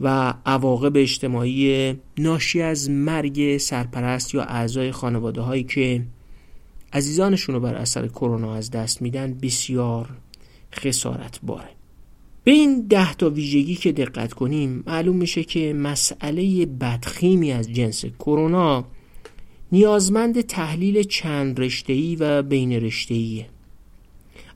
[0.00, 6.02] و عواقب اجتماعی ناشی از مرگ سرپرست یا اعضای خانواده هایی که
[6.92, 10.08] عزیزانشون رو بر اثر کرونا از دست میدن بسیار
[10.74, 11.75] خسارت باره
[12.46, 18.04] به این ده تا ویژگی که دقت کنیم معلوم میشه که مسئله بدخیمی از جنس
[18.04, 18.84] کرونا
[19.72, 23.46] نیازمند تحلیل چند رشته‌ای و بین رشته‌ایه.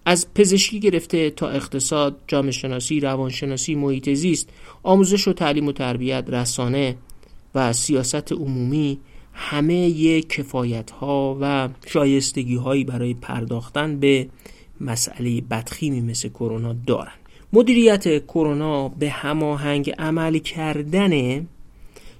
[0.04, 4.48] از پزشکی گرفته تا اقتصاد، جامعه شناسی، روانشناسی، محیط زیست،
[4.82, 6.96] آموزش و تعلیم و تربیت، رسانه
[7.54, 8.98] و سیاست عمومی
[9.32, 14.28] همه یک کفایت ها و شایستگی هایی برای پرداختن به
[14.80, 17.19] مسئله بدخیمی مثل کرونا دارن.
[17.52, 21.46] مدیریت کرونا به هماهنگ عمل کردن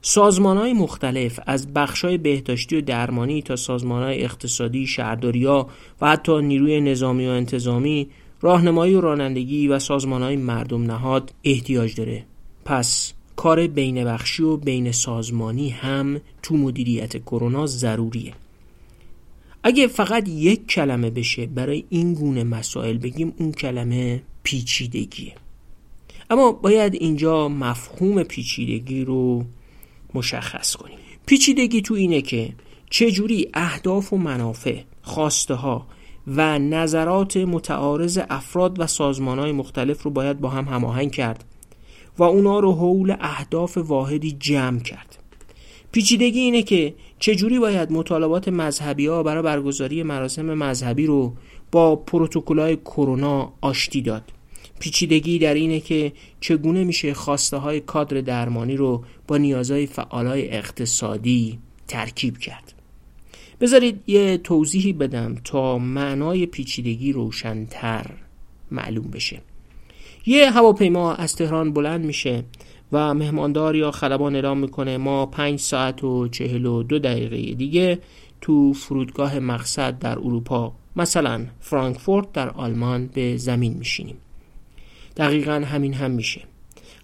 [0.03, 5.69] سازمان های مختلف از بخش های بهداشتی و درمانی تا سازمان های اقتصادی، شهرداری ها
[6.01, 8.09] و حتی نیروی نظامی و انتظامی
[8.41, 12.25] راهنمایی و رانندگی و سازمان های مردم نهاد احتیاج داره.
[12.65, 18.33] پس کار بین بخشی و بین سازمانی هم تو مدیریت کرونا ضروریه.
[19.63, 25.35] اگه فقط یک کلمه بشه برای این گونه مسائل بگیم اون کلمه پیچیدگیه.
[26.31, 29.45] اما باید اینجا مفهوم پیچیدگی رو
[30.15, 30.99] مشخص کنیم.
[31.27, 32.53] پیچیدگی تو اینه که
[32.91, 35.87] چجوری اهداف و منافع خواسته ها
[36.27, 41.45] و نظرات متعارض افراد و سازمان های مختلف رو باید با هم هماهنگ کرد
[42.19, 45.20] و اونا رو حول اهداف واحدی جمع کرد.
[45.93, 51.33] پیچیدگی اینه که چجوری باید مطالبات مذهبی ها برای برگزاری مراسم مذهبی رو
[51.73, 54.23] با پروتکل‌های کرونا آشتی داد.
[54.79, 61.59] پیچیدگی در اینه که چگونه میشه خواسته های کادر درمانی رو با نیازهای فعالای اقتصادی
[61.89, 62.73] ترکیب کرد.
[63.61, 68.07] بذارید یه توضیحی بدم تا معنای پیچیدگی روشنتر
[68.71, 69.41] معلوم بشه.
[70.27, 72.45] یه هواپیما از تهران بلند میشه.
[72.93, 77.99] و مهماندار یا خلبان اعلام می‌کنه ما پنج ساعت و چهل و دو دقیقه دیگه
[78.41, 84.17] تو فرودگاه مقصد در اروپا مثلا فرانکفورت در آلمان به زمین میشینیم.
[85.17, 86.43] دقیقا همین هم میشه.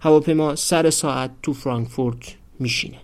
[0.01, 2.99] هواپیما سر ساعت تو فرانکفورت میشینه.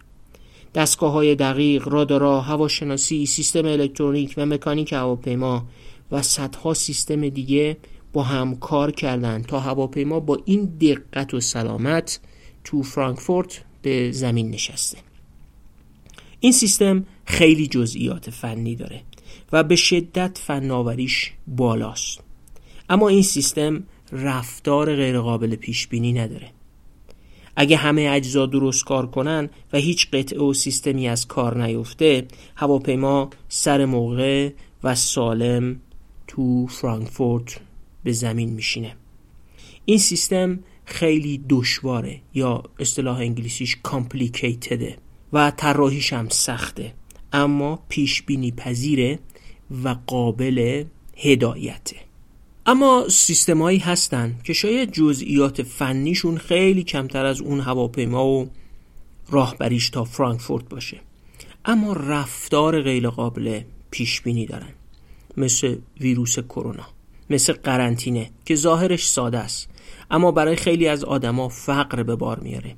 [0.75, 5.67] دستگاه های دقیق، رادارا، هواشناسی، سیستم الکترونیک و مکانیک هواپیما
[6.13, 7.77] و صدها سیستم دیگه
[8.13, 12.21] با هم کار کردن تا هواپیما با این دقت و سلامت
[12.65, 14.99] تو فرانکفورت به زمین نشسته.
[16.41, 19.03] این سیستم خیلی جزئیات فنی داره
[19.53, 22.21] و به شدت فناوریش بالاست.
[22.89, 26.51] اما این سیستم رفتار غیرقابل پیش بینی نداره.
[27.57, 33.31] اگه همه اجزا درست کار کنن و هیچ قطعه و سیستمی از کار نیفته هواپیما
[33.49, 34.51] سر موقع
[34.85, 35.81] و سالم
[36.27, 37.61] تو فرانکفورت
[38.05, 38.97] به زمین میشینه.
[39.85, 44.97] این سیستم خیلی دشواره یا اصطلاح انگلیسیش کامپلیکیتده
[45.33, 46.95] و طراحیش هم سخته
[47.33, 49.19] اما پیش بینی پذیره
[49.85, 50.85] و قابل
[51.17, 51.97] هدایته.
[52.67, 58.51] اما سیستمایی هستن که شاید جزئیات فنیشون خیلی کمتر از اون هواپیما و
[59.31, 61.01] راهبریش تا فرانکفورت باشه.
[61.65, 64.73] اما رفتار غیر قابل پیش بینی دارن.
[65.37, 66.87] مثل ویروس کرونا
[67.31, 69.69] مثل قرنطینه که ظاهرش ساده است.
[70.13, 72.77] اما برای خیلی از آدما فقر به بار میاره.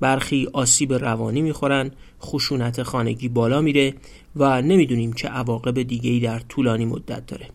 [0.00, 1.90] برخی آسیب روانی می‌خورن
[2.22, 3.94] خشونت خانگی بالا میره
[4.36, 7.46] و نمی‌دونیم چه عواقب دیگه ای در طولانی مدت داره.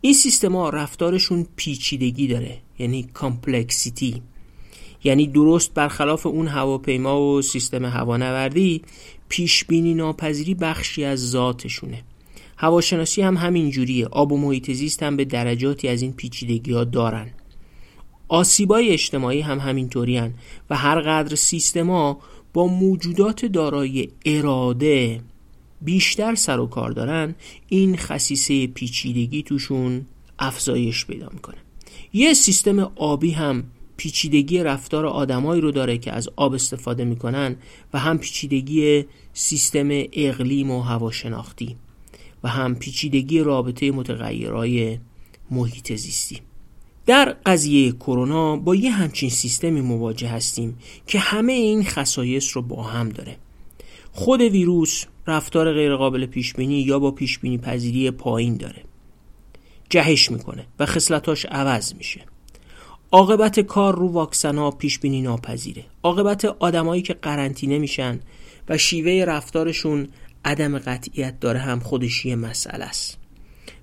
[0.00, 4.22] این سیستما رفتارشون پیچیدگی داره یعنی complexity.
[5.04, 8.82] یعنی درست برخلاف اون هواپیما و سیستم هوانوردی
[9.28, 12.02] پیش بینی ناپذیری بخشی از ذاتشونه.
[12.56, 16.84] هواشناسی هم همین جوریه آب و محیط زیست هم به درجاتی از این پیچیدگی ها
[16.84, 17.30] دارن.
[18.28, 20.34] آسیبای اجتماعی هم همینطوری هن
[20.70, 22.18] و هر قدر سیستما
[22.52, 25.20] با موجودات دارای اراده
[25.80, 27.34] بیشتر سر و کار دارن
[27.68, 30.06] این خصیصه پیچیدگی توشون
[30.38, 31.56] افزایش پیدا می‌کنه.
[32.12, 33.64] یه سیستم آبی هم
[33.96, 37.56] پیچیدگی رفتار آدمایی رو داره که از آب استفاده می‌کنن
[37.92, 41.76] و هم پیچیدگی سیستم اقلیم و هواشناختی
[42.42, 44.98] و هم پیچیدگی رابطه متغیرهای
[45.50, 46.40] محیط زیستی.
[47.06, 52.82] در قضیه کرونا با یه همچین سیستمی مواجه هستیم که همه این خصایص رو با
[52.82, 53.36] هم داره.
[54.12, 58.82] خود ویروس رفتار غیرقابل پیش بینی یا با پیش بینی پذیری پایین داره.
[59.90, 62.20] جهش می‌کنه و خصلتاش عوض میشه.
[63.12, 65.84] عاقبت کار رو واکسن ها پیش بینی ناپذیره.
[66.02, 68.20] عاقبت آدمایی که قرنطینه میشن
[68.68, 70.08] و شیوه رفتارشون
[70.44, 73.18] عدم قطعیت داره هم خودش یه مسئله است.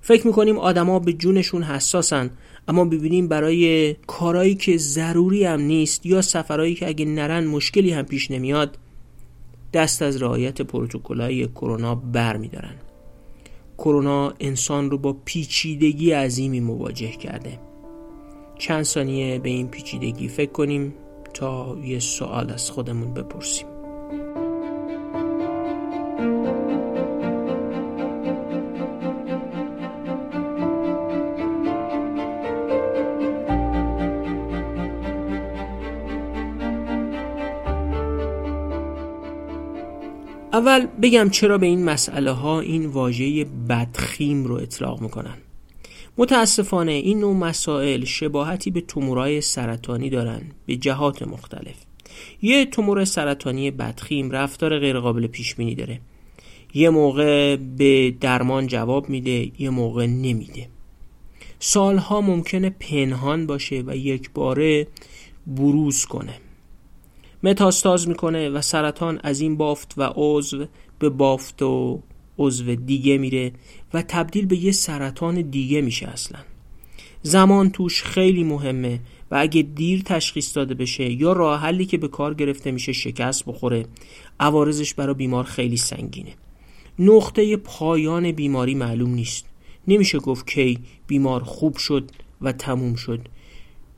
[0.00, 2.30] فکر می‌کنیم آدما به جونشون حساسن
[2.72, 8.02] اما ببینیم برای کارهایی که ضروری هم نیست یا سفرهایی که اگه نرن مشکلی هم
[8.02, 8.78] پیش نمیاد
[9.72, 12.74] دست از رعایت پروتکل‌های کرونا برمیدارن.
[13.78, 17.58] کرونا انسان رو با پیچیدگی عظیمی مواجه کرده.
[18.58, 20.94] چند ثانیه به این پیچیدگی فکر کنیم
[21.34, 23.71] تا یه سوال از خودمون بپرسیم.
[40.52, 45.34] اول بگم چرا به این مسئله ها این واژه بدخیم رو اطلاق می‌کنن.
[46.18, 51.74] متاسفانه این نوع مسائل شباهتی به تومورای سرطانی دارن به جهات مختلف.
[52.42, 56.00] یه تومور سرطانی بدخیم رفتار غیرقابل پیش بینی داره.
[56.74, 60.68] یه موقع به درمان جواب میده یه موقع نمیده.
[61.58, 64.86] سالها ممکنه پنهان باشه و یک باره
[65.46, 66.34] بروز کنه.
[67.42, 70.66] متاستاز می‌کنه و سرطان از این بافت و عضو
[70.98, 72.02] به بافت و
[72.38, 73.52] عضو دیگه میره
[73.94, 76.38] و تبدیل به یه سرطان دیگه میشه اصلا.
[77.22, 79.00] زمان توش خیلی مهمه
[79.30, 83.44] و اگه دیر تشخیص داده بشه یا راه حلی که به کار گرفته میشه شکست
[83.46, 83.86] بخوره
[84.40, 86.32] عوارضش برای بیمار خیلی سنگینه.
[86.98, 89.46] نقطه پایان بیماری معلوم نیست.
[89.88, 93.28] نمیشه گفت کی بیمار خوب شد و تموم شد.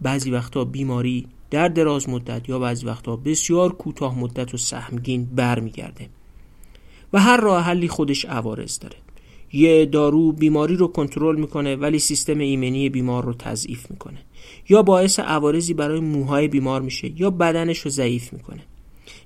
[0.00, 6.08] بعضی وقتا بیماری در دراز مدت یا بعضی وقتا بسیار کوتاه مدت و سهمگین برمیگرده
[7.12, 8.96] و هر راه حلی خودش عوارض داره.
[9.52, 14.18] یه دارو بیماری رو کنترل می‌کنه ولی سیستم ایمنی بیمار رو تضعیف می‌کنه.
[14.68, 18.62] یا باعث عوارضی برای موهای بیمار میشه یا بدنش رو ضعیف می‌کنه.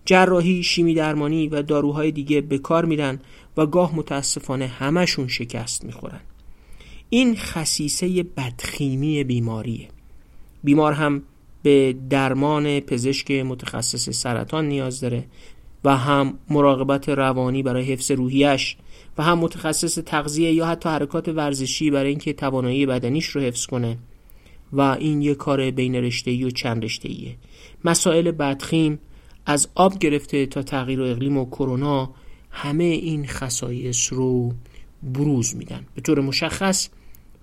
[0.05, 3.21] جراحی، شیمی درمانی و داروهای دیگه به کار میرن
[3.57, 6.21] و گاه متاسفانه همشون شکست می‌خورن.
[7.11, 9.89] این خصیصه بدخیمی بیماریه.
[10.65, 11.23] بیمار هم
[11.69, 15.25] به درمان پزشک متخصص سرطان نیاز داره
[15.85, 18.77] و هم مراقبت روانی برای حفظ روحیش
[19.19, 23.99] و هم متخصص تغذیه یا حتی حرکات ورزشی برای اینکه توانایی بدنیش رو حفظ کنه.
[24.73, 27.37] و این یه کار بین رشته و چند رشته ایه
[27.85, 28.99] مسائل بدخیم
[29.47, 32.11] از آب گرفته تا تغییر و اقلیم و کرونا
[32.51, 34.53] همه این خصایص رو
[35.03, 35.87] بروز میدن.
[35.95, 36.89] به طور مشخص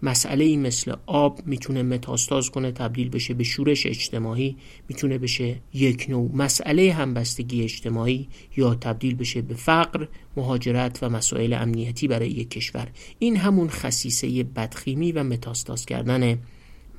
[0.05, 4.57] مسئله مثل آب می‌تونه متاستاز کنه تبدیل بشه به شورش اجتماعی
[4.89, 11.53] می‌تونه بشه یک نوع مسئله همبستگی اجتماعی یا تبدیل بشه به فقر مهاجرت و مسائل
[11.53, 12.87] امنیتی برای یک کشور.
[13.19, 16.39] این همون خصیصه بدخیمی و متاستاز کردن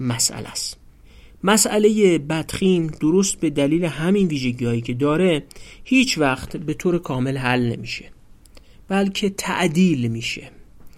[0.01, 0.79] مسئله است.
[1.45, 5.45] مسئله بدخیم درست به دلیل همین ویژگی هایی که داره
[5.85, 8.05] هیچ وقت به طور کامل حل نمیشه
[8.89, 10.56] بلکه تعدیل میشه.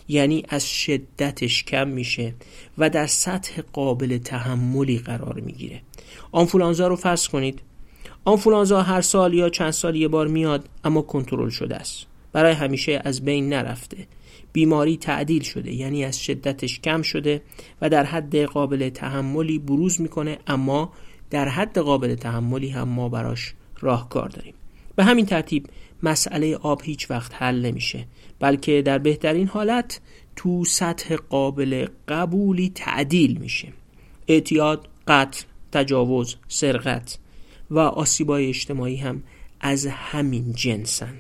[0.09, 2.35] یعنی از شدتش کم میشه
[2.79, 5.81] و در سطح قابل تحملی قرار می‌گیره.
[6.33, 7.61] آنفولانزا رو فرض کنید.
[8.25, 12.07] آنفولانزا هر سال یا چند سال یه بار میاد اما کنترل شده است.
[12.33, 14.07] برای همیشه از بین نرفته.
[14.53, 17.43] بیماری تعدیل شده یعنی از شدتش کم شده
[17.81, 20.93] و در حد قابل تحملی بروز می‌کنه اما
[21.31, 24.55] در حد قابل تحملی هم ما براش راهکار داریم.
[24.97, 25.67] به همین ترتیب
[26.03, 28.05] مسئله آب هیچ وقت حل نمیشه
[28.41, 30.01] بلکه در بهترین حالت
[30.37, 33.69] تو سطح قابل قبولی تعدیل میشه.
[34.29, 37.19] اعتیاد، قتل، تجاوز، سرقت
[37.71, 39.23] و آسیبای اجتماعی هم
[39.61, 41.15] از همین جنسن.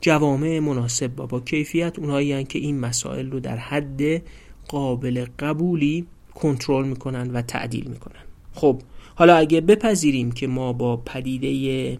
[0.00, 4.22] جوامع مناسب و با کیفیت اونهایی که این مسائل رو در حد
[4.68, 8.22] قابل قبولی کنترل می‌کنن و تعدیل می‌کنن.
[8.54, 8.82] خب
[9.14, 11.98] حالا اگه بپذیریم که ما با پدیده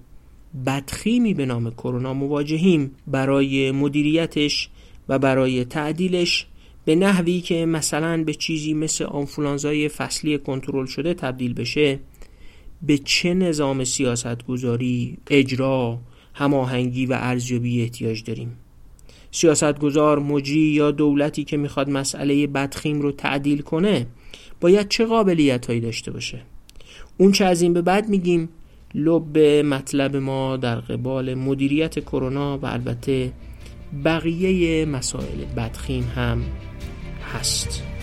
[0.67, 4.69] بدخیمی به نام کرونا مواجهیم برای مدیریتش
[5.09, 6.47] و برای تعدیلش
[6.85, 12.01] به نحوی که مثلا به چیزی مثل آنفولانزای فصلی کنترل شده تبدیل بشه
[12.83, 15.99] به چه نظام سیاستگذاری، اجرا،
[16.35, 18.57] هماهنگی و ارزیابی احتیاج داریم.
[19.31, 24.07] سیاستگزار مجری یا دولتی که می‌خواد مسئله بدخیم رو تعدیل کنه
[24.61, 26.43] باید چه قابلیت هایی داشته باشه؟
[27.19, 28.49] اون چه از این به بعد میگیم
[28.95, 33.33] لب مطلب ما در قبال مدیریت کرونا و البته
[34.05, 36.43] بقیه مسائل بدخیم هم
[37.35, 37.94] هست.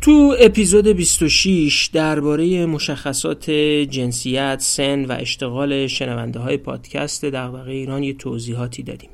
[0.00, 3.50] تو اپیزود 26 درباره مشخصات
[3.90, 9.10] جنسیت، سن و اشتغال شنونده های پادکست دغدغه ایران یه توضیحاتی دادیم.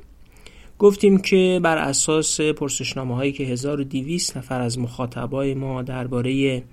[0.79, 6.63] گفتیم که بر اساس پرسشنامه هایی که 1200 نفر از مخاطبای ما درباره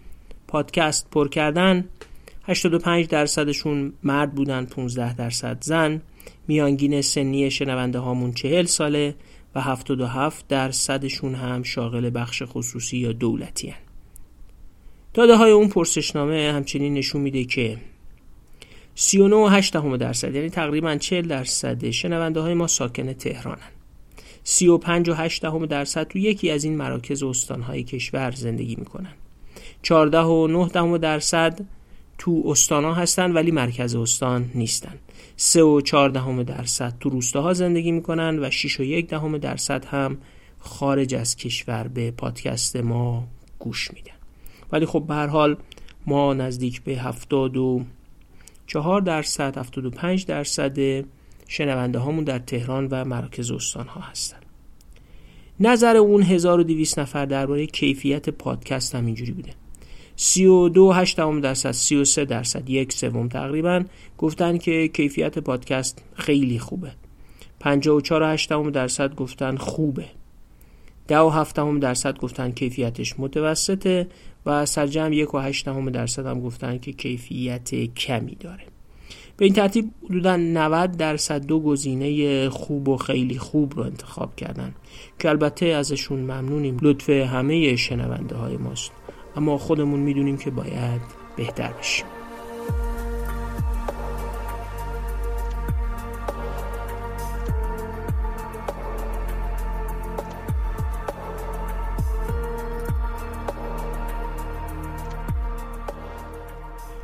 [0.48, 1.84] پادکست پر کردن
[2.48, 6.02] 85 درصدشون مرد بودن 15 درصد زن
[6.48, 9.14] میانگین سنی شنونده هامون 40 ساله
[9.54, 13.81] و 77 درصدشون هم شاغل بخش خصوصی یا دولتی هن.
[15.14, 17.78] داده های اون پرسشنامه همچنین نشون میده که
[18.96, 23.70] 39.8 درصد یعنی تقریبا 40 درصد شنونده های ما ساکن تهرانن.
[24.44, 29.12] 35 و 8 درصد تو یکی از این مراکز استانهای کشور زندگی می‌کنن.
[29.82, 31.60] 14 و 9 درصد
[32.18, 34.98] تو استانها هستن ولی مرکز استان نیستن.
[35.36, 40.18] 3 و 14 درصد تو روستاها زندگی می‌کنن و 6 و 1 دهم درصد هم
[40.58, 44.11] خارج از کشور به پادکست ما گوش میدن
[44.72, 45.56] ولی خب به هر حال
[46.06, 51.04] ما نزدیک به 74 درصد 75 درصد
[51.48, 54.36] شنونده هامون در تهران و مراکز استان ها هستن.
[55.60, 59.52] نظر اون 1200 نفر درباره کیفیت پادکست هم اینجوری بوده.
[60.16, 63.84] 32 8 درصد 33 درصد یک سوم تقریبا
[64.18, 66.92] گفتن که کیفیت پادکست خیلی خوبه.
[67.60, 70.04] 54 8 درصد گفتن خوبه.
[71.08, 74.08] 10 و 7 درصد گفتن کیفیتش متوسطه.
[74.46, 78.64] و سرجم یک و 8 درصد هم گفتن که کیفیت کمی داره.
[79.36, 84.74] به این ترتیب حدودا 90 درصد دو گزینه خوب و خیلی خوب رو انتخاب کردن
[85.18, 86.76] که البته ازشون ممنونیم.
[86.82, 88.92] لطف همه شنونده های ماست.
[89.36, 91.00] اما خودمون می‌دونیم که باید
[91.36, 92.21] بهتر بشیم.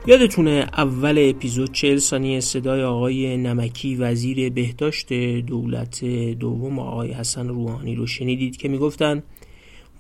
[0.09, 5.12] یادتونه اول اپیزود چهل ثانیه صدای آقای نمکی وزیر بهداشت
[5.46, 6.04] دولت
[6.40, 9.22] دوم آقای حسن روحانی رو شنیدید که می‌گفتن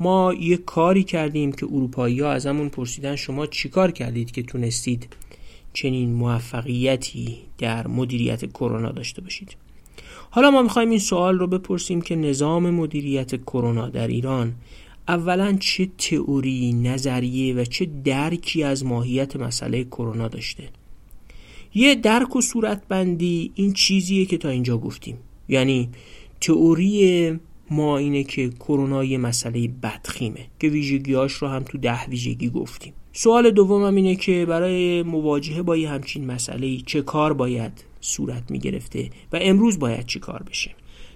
[0.00, 5.08] ما یه کاری کردیم که اروپایی ها ازمون پرسیدن شما چیکار کردید که تونستید
[5.72, 9.56] چنین موفقیتی در مدیریت کرونا داشته باشید؟
[10.30, 14.54] حالا ما می‌خوایم این سوال رو بپرسیم که نظام مدیریت کرونا در ایران
[15.08, 20.68] اولا چه تئوری نظریه و چه درکی از ماهیت مسئله کرونا داشته.
[21.74, 25.18] یه درک و صورتبندی این چیزیه که تا اینجا گفتیم.
[25.48, 25.88] یعنی
[26.40, 27.32] تئوری
[27.70, 32.92] ما اینه که کرونا یه مسئله بدخیمه که ویژگیاش رو هم تو ده ویژگی گفتیم.
[33.12, 38.58] سوال دومم اینه که برای مواجهه با یه همچین مسئله چه کار باید صورت می
[38.58, 40.70] گرفته و امروز باید چی کار بشه؟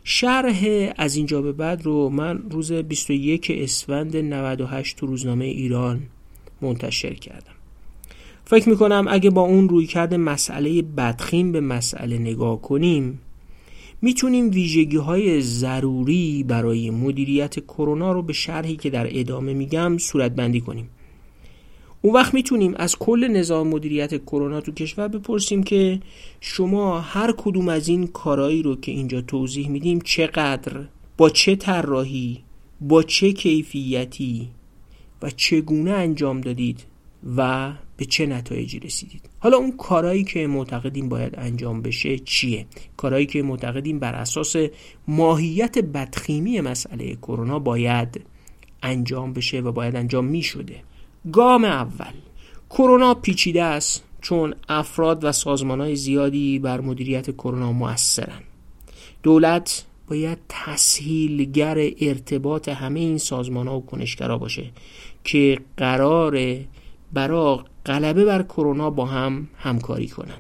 [0.04, 6.02] شرح از اینجا به بعد رو من روز 21 اسفند 98 تو روزنامه ایران
[6.60, 7.52] منتشر کردم.
[8.44, 13.20] فکر می‌کنم اگه با اون روی کرده مسئله بدخیم به مسئله نگاه کنیم
[14.02, 20.32] می‌تونیم ویژگی های ضروری برای مدیریت کرونا رو به شرحی که در ادامه میگم صورت
[20.32, 20.88] بندی کنیم.
[22.04, 26.00] اون وقت می‌تونیم از کل نظام مدیریت کرونا تو کشور بپرسیم که
[26.40, 30.72] شما هر کدوم از این کارایی رو که اینجا توضیح میدیم چقدر
[31.16, 32.38] با چه طراحی
[32.80, 34.48] با چه کیفیتی
[35.22, 36.84] و چگونه انجام دادید
[37.36, 39.30] و به چه نتایجی رسیدید.
[39.38, 44.56] حالا اون کارهایی که معتقدیم باید انجام بشه چیه؟ کارهایی که معتقدیم بر اساس
[45.08, 48.20] ماهیت بدخیمی مسئله کرونا باید
[48.82, 50.42] انجام بشه و باید انجام می
[51.32, 52.12] گام اول.
[52.70, 58.40] کرونا پیچیده است چون افراد و سازمان های زیادی بر مدیریت کرونا مؤثرن
[59.22, 64.70] دولت باید تسهیلگر ارتباط همه این سازمان ها و کنشگرا باشه
[65.24, 66.58] که قرار
[67.12, 70.38] برای غلبه بر کرونا با هم همکاری کنن.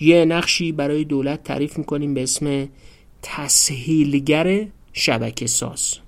[0.00, 2.68] یه نقشی برای دولت تعریف می‌کنیم به اسم
[3.22, 5.98] تسهیلگر شبکه ساز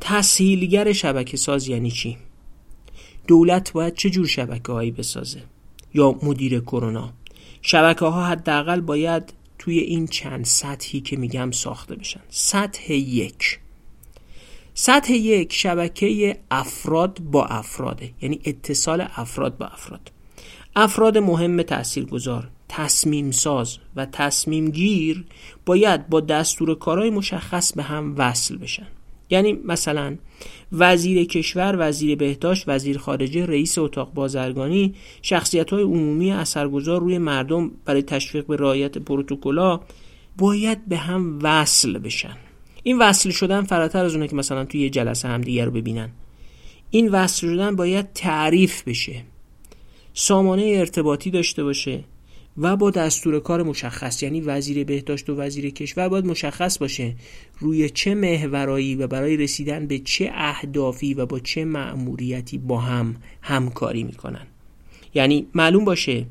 [0.00, 2.16] تسهیلگر شبکه ساز یعنی چی؟
[3.26, 5.42] دولت باید چه جور شبکه هایی بسازه
[5.94, 7.12] یا مدیر کرونا؟
[7.62, 12.20] شبکه ها حداقل باید توی این چند سطحی که میگم ساخته بشن.
[12.28, 13.58] سطح یک.
[14.74, 20.12] سطح یک شبکه افراد با افراده یعنی اتصال افراد با افراد.
[20.76, 25.24] افراد مهم تأثیر گذار تصمیم ساز و تصمیم گیر
[25.66, 28.86] باید با دستور کارهای مشخص به هم وصل بشن.
[29.30, 30.16] یعنی مثلا
[30.72, 37.70] وزیر کشور، وزیر بهداشت، وزیر خارجه، رئیس اتاق بازرگانی شخصیت های عمومی اثرگذار روی مردم
[37.84, 39.84] برای تشویق به رعایت پروتکل‌ها
[40.38, 42.36] باید به هم وصل بشن.
[42.82, 46.10] این وصل شدن فراتر از اونه که مثلا توی یه جلسه هم دیگر رو ببینن.
[46.90, 49.22] این وصل شدن باید تعریف بشه.
[50.14, 52.04] سامانه ارتباطی داشته باشه.
[52.58, 57.14] و با دستور کار مشخص یعنی وزیر بهداشت و وزیر کشور باید مشخص باشه
[57.58, 63.16] روی چه محورایی و برای رسیدن به چه اهدافی و با چه مأموریتی با هم
[63.42, 64.46] همکاری می‌کنن.
[65.14, 66.26] یعنی معلوم باشه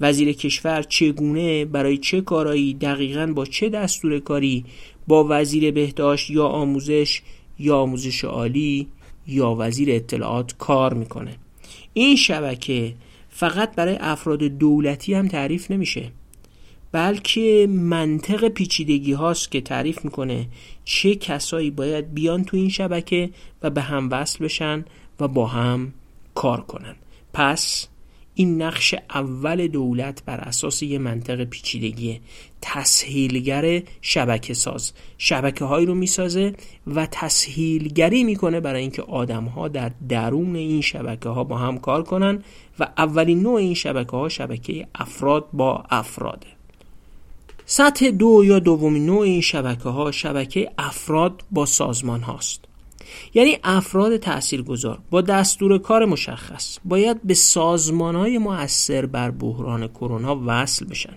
[0.00, 4.64] وزیر کشور چگونه برای چه کارایی دقیقا با چه دستور کاری
[5.06, 7.22] با وزیر بهداشت یا آموزش
[7.58, 8.86] یا آموزش عالی
[9.26, 11.36] یا وزیر اطلاعات کار می‌کنه.
[11.94, 12.94] این شبکه
[13.36, 16.10] فقط برای افراد دولتی هم تعریف نمیشه.
[16.92, 20.46] بلکه منطق پیچیدگی هاست که تعریف می‌کنه
[20.84, 23.30] چه کسایی باید بیان تو این شبکه
[23.62, 24.84] و به هم وصل بشن
[25.20, 25.92] و با هم
[26.34, 26.96] کار کنن.
[27.32, 27.88] پس
[28.34, 32.20] این نقش اول دولت بر اساس یه منطق پیچیدگی
[32.62, 34.92] تسهیلگر شبکه ساز.
[35.18, 36.52] شبکه هایی رو می‌سازه
[36.86, 42.02] و تسهیلگری می‌کنه برای اینکه آدم ها در درون این شبکه ها با هم کار
[42.02, 42.42] کنن
[42.80, 46.46] و اولین نوع این شبکه ها شبکه افراد با افراده.
[47.66, 52.60] سطح دو یا دومین نوع این شبکه ها شبکه افراد با سازمان هاست
[53.34, 60.42] یعنی افراد تاثیرگذار با دستور کار مشخص باید به سازمان های مؤثر بر بحران کرونا
[60.46, 61.14] وصل بشن.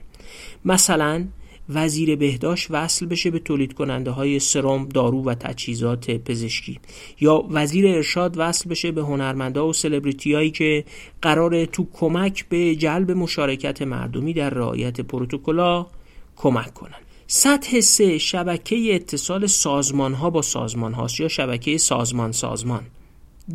[0.65, 1.25] مثلا
[1.69, 6.79] وزیر بهداشت وصل بشه به تولید کننده های سرم دارو و تجهیزات پزشکی.
[7.19, 10.85] یا وزیر ارشاد وصل بشه به هنرمندا و سلبریتی هایی که
[11.21, 15.87] قرار تو کمک به جلب مشارکت مردمی در رعایت پروتکلا
[16.35, 22.83] کمک کنن سطح سه شبکه اتصال سازمان ها با سازمان هاست یا شبکه سازمان سازمان.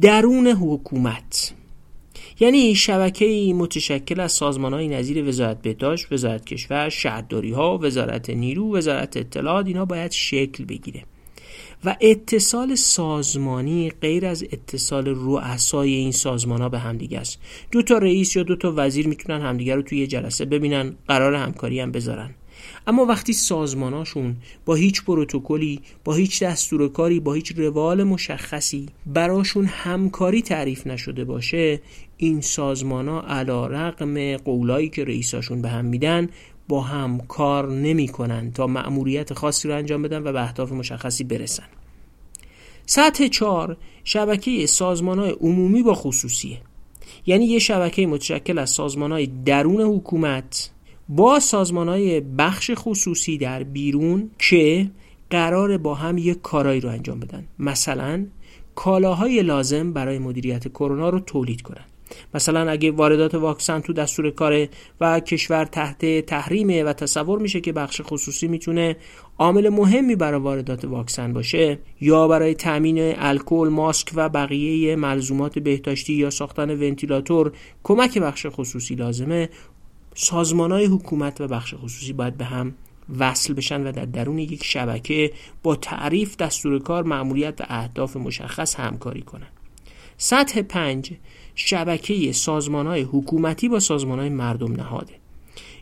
[0.00, 1.54] درون حکومت.
[2.40, 8.76] یعنی شبکه متشکل از سازمان های نظیر وزارت بهداشت، وزارت کشور، شهرداری ها، وزارت نیرو،
[8.76, 11.02] وزارت اطلاعات اینا باید شکل بگیره.
[11.84, 17.38] و اتصال سازمانی غیر از اتصال رؤسای این سازمان ها به همدیگه است.
[17.72, 21.80] دو تا رئیس یا دو تا وزیر می‌تونن همدیگه رو توی جلسه ببینن قرار همکاری
[21.80, 22.34] هم بذارن.
[22.86, 29.64] اما وقتی سازماناشون با هیچ پروتکلی با هیچ دستور کاری با هیچ روال مشخصی براشون
[29.64, 31.80] همکاری تعریف نشده باشه
[32.16, 36.28] این سازمان ها علا رقم قولایی که رئیساشون به هم میدن
[36.68, 41.24] با هم کار نمی کنن تا مأموریت خاصی رو انجام بدن و به اهداف مشخصی
[41.24, 41.66] برسن.
[42.86, 46.58] سطح چهار شبکه سازمان های عمومی با خصوصیه.
[47.26, 50.70] یعنی یه شبکه متشکل از سازمان های درون حکومت
[51.08, 54.90] با سازمان های بخش خصوصی در بیرون که
[55.30, 57.44] قرار با هم یک کارایی رو انجام بدن.
[57.58, 58.26] مثلا
[58.74, 61.84] کالاهای لازم برای مدیریت کرونا رو تولید کنن.
[62.34, 64.68] مثلا اگه واردات واکسن تو دستور کاره
[65.00, 68.96] و کشور تحت تحریمه و تصور میشه که بخش خصوصی می‌تونه
[69.38, 76.12] عامل مهمی برای واردات واکسن باشه یا برای تامین الکل، ماسک و بقیه ملزومات بهداشتی
[76.12, 77.52] یا ساختن ونتیلاتور
[77.82, 79.48] کمک بخش خصوصی لازمه
[80.14, 82.74] سازمان های حکومت و بخش خصوصی باید به هم
[83.18, 88.74] وصل بشن و در درون یک شبکه با تعریف دستور کار معمولیت و اهداف مشخص
[88.74, 89.52] همکاری کنند.
[90.16, 91.12] سطح پنج
[91.54, 95.12] شبکه سازمان های حکومتی با سازمان های مردم نهاده.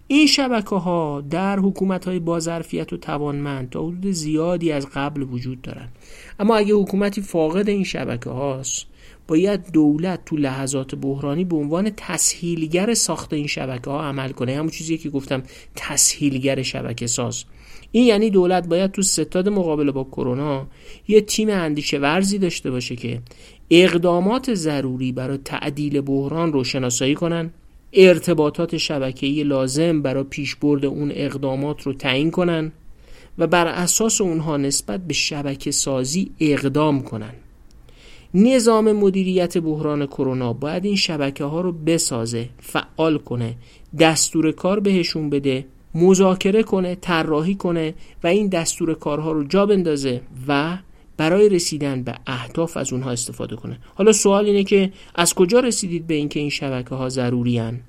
[0.06, 5.62] این شبکه ها در حکومت های بازرفیت و توانمند تا حدود زیادی از قبل وجود
[5.62, 5.92] دارند
[6.38, 8.86] اما اگه حکومتی فاقد این شبکه هاست
[9.28, 14.56] باید دولت تو لحظات بحرانی به عنوان تسهیلگر ساخت این شبکه ها عمل کنه.
[14.56, 15.42] همون چیزی که گفتم
[15.76, 17.44] تسهیلگر شبکه ساز.
[17.92, 20.66] این یعنی دولت باید تو ستاد مقابله با کرونا
[21.08, 23.20] یه تیم اندیشه ورزی داشته باشه که
[23.74, 27.50] اقدامات ضروری برای تعدیل بحران رو شناسایی کنن
[27.92, 32.72] ارتباطات شبکه‌ای لازم برای پیشبرد اون اقدامات رو تعیین کنن
[33.38, 37.32] و بر اساس اونها نسبت به شبکه سازی اقدام کنن.
[38.34, 43.54] نظام مدیریت بحران کرونا باید این شبکه ها رو بسازه فعال کنه
[43.98, 45.64] دستور کار بهشون بده
[45.94, 47.94] مذاکره کنه طراحی کنه
[48.24, 50.78] و این دستور کارها رو جا بندازه و
[51.22, 56.06] برای رسیدن به اهداف از اونها استفاده کنه حالا سوال اینه که از کجا رسیدید
[56.06, 57.80] به اینکه این شبکه ها ضروری هن؟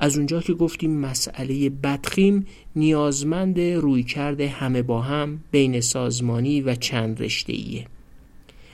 [0.00, 6.74] از اونجا که گفتیم مسئله بدخیم نیازمند روی کرده همه با هم بین سازمانی و
[6.74, 7.86] چند رشته ایه.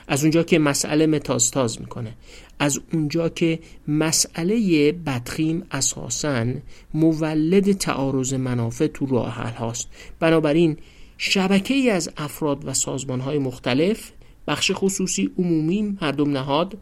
[0.07, 2.13] از اونجا که مسئله متاستاز می‌کنه
[2.59, 6.45] از اونجا که مسئله بدخیم اساسا
[6.93, 9.89] مولد تعارض منافع تو راه هاست
[10.19, 10.77] بنابراین
[11.17, 14.11] شبکه ای از افراد و سازمان های مختلف
[14.47, 16.77] بخش خصوصی عمومی مردم نهاد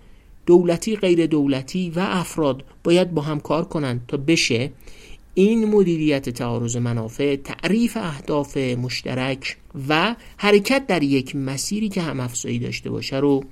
[0.46, 4.72] دولتی غیر دولتی و افراد باید با هم کار کنند تا بشه
[5.34, 9.58] این مدیریت تعارض منافع تعریف اهداف مشترک
[9.90, 13.44] و حرکت در یک مسیری که هم افزایی داشته باشه رو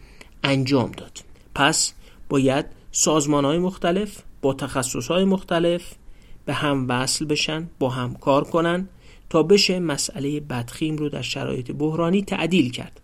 [0.43, 1.19] انجام داد.
[1.55, 1.93] پس
[2.29, 5.95] باید سازمان های مختلف با تخصص های مختلف
[6.45, 8.89] به هم وصل بشن با هم کار کنن
[9.31, 13.01] تا بشه مسئله بدخیم رو در شرایط بحرانی تعدیل کرد.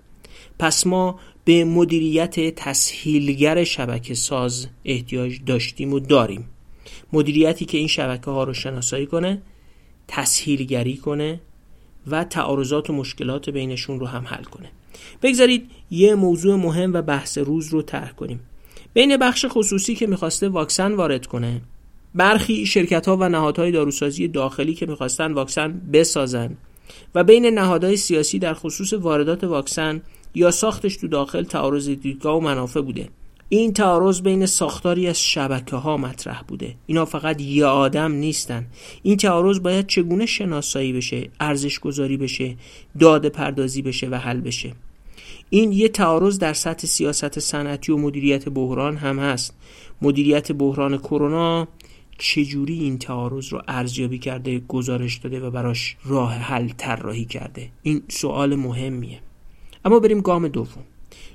[0.59, 6.49] پس ما به مدیریت تسهیلگر شبکه ساز احتیاج داشتیم و داریم.
[7.13, 9.41] مدیریتی که این شبکه ها رو شناسایی کنه
[10.07, 11.39] تسهیلگری کنه
[12.07, 14.69] و تعارضات و مشکلات بینشون رو هم حل کنه.
[15.21, 18.39] بگذارید یه موضوع مهم و بحث روز رو طرح کنیم.
[18.93, 21.61] بین بخش خصوصی که می‌خواسته واکسن وارد کنه
[22.17, 26.57] برخی شرکت ها و نهادهای داروسازی داخلی که می‌خواستن واکسن بسازن
[27.15, 30.01] و بین نهادهای سیاسی در خصوص واردات واکسن
[30.35, 33.09] یا ساختش تو داخل تعارض دیدگاه و منافع بوده.
[33.49, 36.75] این تعارض بین ساختاری از شبکه ها مطرح بوده.
[36.85, 38.65] اینا فقط یه آدم نیستن.
[39.03, 42.55] این تعارض باید چگونه شناسایی بشه ارزش گذاری بشه
[42.99, 44.73] داده پردازی بشه و حل بشه.
[45.49, 49.53] این یه تعارض در سطح سیاست صنعتی و مدیریت بحران هم هست.
[50.01, 51.67] مدیریت بحران کرونا
[52.17, 58.01] چجوری این تعارض رو ارزیابی کرده گزارش داده و براش راه حل طراحی کرده؟ این
[58.07, 59.19] سوال مهمیه.
[59.85, 60.83] اما بریم گام دوم.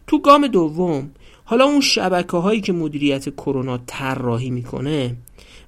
[0.06, 1.10] تو گام دوم
[1.44, 5.16] حالا اون شبکه هایی که مدیریت کرونا طراحی می‌کنه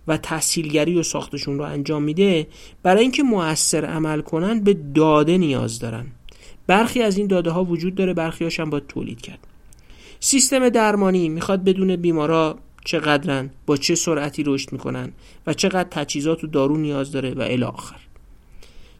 [0.08, 2.46] و تحصیلگری و ساختشون رو انجام میده
[2.82, 6.06] برای اینکه مؤثر عمل کنن به داده نیاز دارن.
[6.66, 9.38] برخی از این داده ها وجود داره برخی هاشم باید تولید کرد.
[10.20, 15.12] سیستم درمانی می‌خواد بدون بیمارا چقدرن با چه سرعتی رشد می‌کنن
[15.46, 17.96] و چقدر تجهیزات و دارو نیاز داره و الی آخر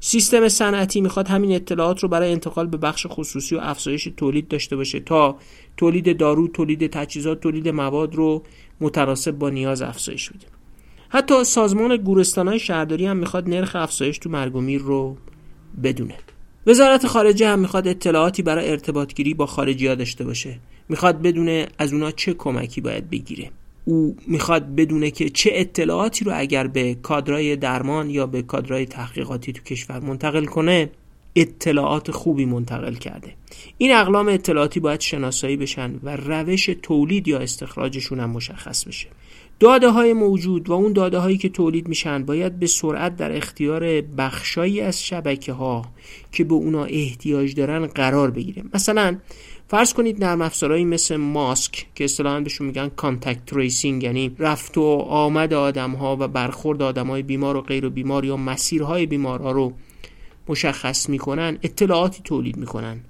[0.01, 4.76] سیستم صنعتی می‌خواد همین اطلاعات رو برای انتقال به بخش خصوصی و افزایش تولید داشته
[4.76, 5.37] باشه تا
[5.76, 8.43] تولید دارو، تولید تجهیزات، تولید مواد رو
[8.80, 10.47] متناسب با نیاز افزایش بده.
[11.09, 15.16] حتی سازمان گورستانهای شهرداری هم می‌خواد نرخ افزایش تو مرگ رو
[15.82, 16.14] بدونه.
[16.66, 20.59] وزارت خارجه هم می‌خواد اطلاعاتی برای ارتباط گیری با خارجی داشته باشه.
[20.89, 23.51] می‌خواد بدونه از اونا چه کمکی باید بگیره.
[23.85, 29.53] او می‌خواد بدونه که چه اطلاعاتی رو اگر به کادرای درمان یا به کادرای تحقیقاتی
[29.53, 30.91] تو کشور منتقل کنه
[31.37, 33.32] اطلاعات خوبی منتقل کرده.
[33.78, 39.09] این اقلام اطلاعاتی باید شناسایی بشن و روش تولید یا استخراجشون هم مشخص بشه.
[39.61, 44.01] داده های موجود و اون داده هایی که تولید میشن باید به سرعت در اختیار
[44.01, 45.85] بخشایی از شبکه ها
[46.32, 49.16] که به اونا احتیاج دارن قرار بگیره مثلا
[49.69, 54.83] فرض کنید نرم افزارهایی مثل ماسک که اصطلاحا بهشون میگن contact tracing یعنی رفت و
[55.09, 59.73] آمد آدم ها و برخورد آدم های بیمار و غیر بیمار یا مسیرهای بیمارها رو
[60.49, 63.01] مشخص می‌کنن اطلاعاتی تولید می‌کنن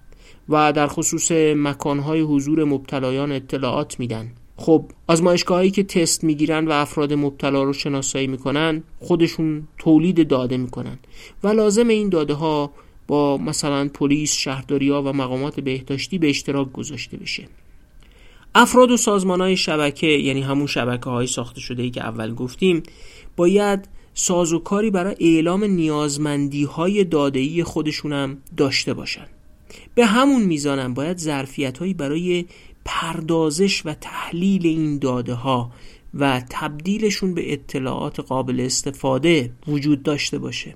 [0.49, 4.33] و در خصوص مکانهای حضور مبتلایان اطلاعات میدن.
[4.57, 10.99] خب آزمایشگاهایی که تست می‌گیرن و افراد مبتلا رو شناسایی می‌کنن خودشون تولید داده می‌کنن
[11.43, 12.71] و لازم این داده ها
[13.07, 17.49] با مثلا پلیس، شهرداری ها و مقامات بهداشتی به اشتراک گذاشته بشه.
[18.55, 22.83] افراد و سازمان های شبکه یعنی همون شبکه های ساخته شده ای که اول گفتیم
[23.37, 29.27] باید سازوکاری برای اعلام نیازمندی های دادهی خودشونم داشته باشن.
[29.95, 32.45] به همون میزانم باید ظرفیت هایی برای
[32.85, 35.71] پردازش و تحلیل این داده ها
[36.15, 40.75] و تبدیلشون به اطلاعات قابل استفاده وجود داشته باشه.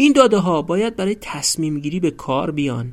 [0.00, 2.92] این داده ها باید برای تصمیم گیری به کار بیان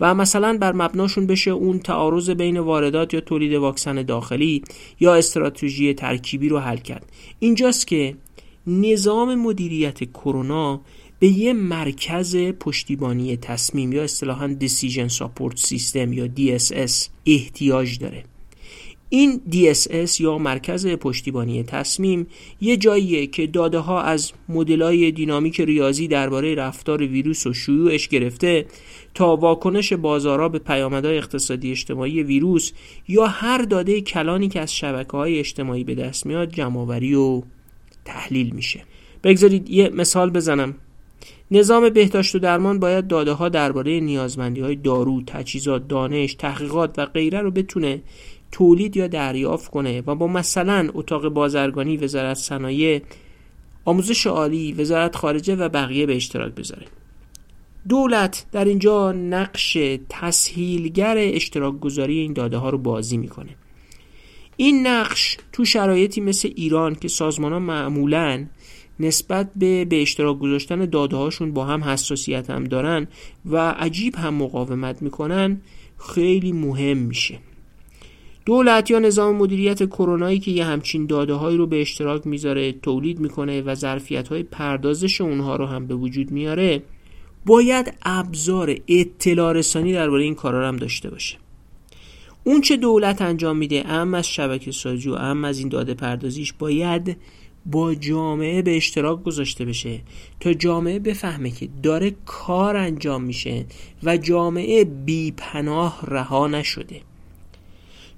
[0.00, 4.62] و مثلا بر مبناشون بشه اون تعارض بین واردات یا تولید واکسن داخلی
[5.00, 7.12] یا استراتژی ترکیبی رو حل کرد.
[7.38, 8.14] اینجاست که
[8.66, 10.80] نظام مدیریت کرونا
[11.18, 18.24] به یه مرکز پشتیبانی تصمیم یا اصطلاحا Decision Support System یا DSS احتیاج داره.
[19.12, 22.26] این DSS یا مرکز پشتیبانی تصمیم
[22.60, 28.66] یه جاییه که داده ها از مدلای دینامیک ریاضی درباره رفتار ویروس و شیوعش گرفته
[29.14, 32.72] تا واکنش بازارها به پیامدهای اقتصادی اجتماعی ویروس
[33.08, 37.42] یا هر داده کلانی که از شبکه های اجتماعی به دست میاد جمعآوری و
[38.04, 38.84] تحلیل میشه.
[39.24, 40.74] بگذارید یه مثال بزنم.
[41.50, 47.06] نظام بهداشت و درمان باید داده ها درباره نیازمندی های دارو، تجهیزات، دانش، تحقیقات و
[47.06, 48.02] غیره رو بتونه
[48.52, 53.02] تولید یا دریافت کنه و با مثلا اتاق بازرگانی وزارت صنایع
[53.84, 56.86] آموزش عالی وزارت خارجه و بقیه به اشتراک بذاره.
[57.88, 59.78] دولت در اینجا نقش
[60.08, 63.56] تسهیلگر اشتراک گذاری این داده ها رو بازی می‌کنه.
[64.56, 68.46] این نقش تو شرایطی مثل ایران که سازمان ها معمولا
[69.00, 73.08] نسبت به به اشتراک گذاشتن داده هاشون با هم حساسیت هم دارن
[73.46, 75.60] و عجیب هم مقاومت می‌کنن
[75.98, 77.38] خیلی مهم میشه.
[78.44, 83.20] دولت یا نظام مدیریت کرونایی که یه همچین داده هایی رو به اشتراک می‌ذاره تولید
[83.20, 86.82] می‌کنه و ظرفیت های پردازش اونها رو هم به وجود میاره
[87.46, 91.36] باید ابزار اطلاع رسانی درباره این کارا هم داشته باشه.
[92.44, 96.52] اون چه دولت انجام میده ام از شبکه سازی و ام از این داده پردازیش
[96.52, 97.16] باید
[97.66, 100.00] با جامعه به اشتراک گذاشته بشه
[100.40, 103.66] تا جامعه بفهمه که داره کار انجام میشه
[104.02, 107.00] و جامعه بی پناه رها نشده.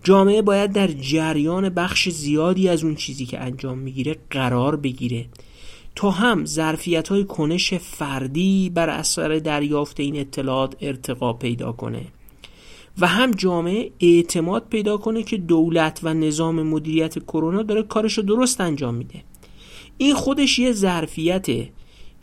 [0.04, 5.26] جامعه باید در جریان بخش زیادی از اون چیزی که انجام می‌گیره قرار بگیره.
[5.94, 12.04] تا هم ظرفیت های کنش فردی بر اثر دریافت این اطلاعات ارتقا پیدا کنه.
[12.98, 18.22] و هم جامعه اعتماد پیدا کنه که دولت و نظام مدیریت کرونا داره کارش رو
[18.22, 19.22] درست انجام میده.
[19.98, 21.68] این خودش یه ظرفیته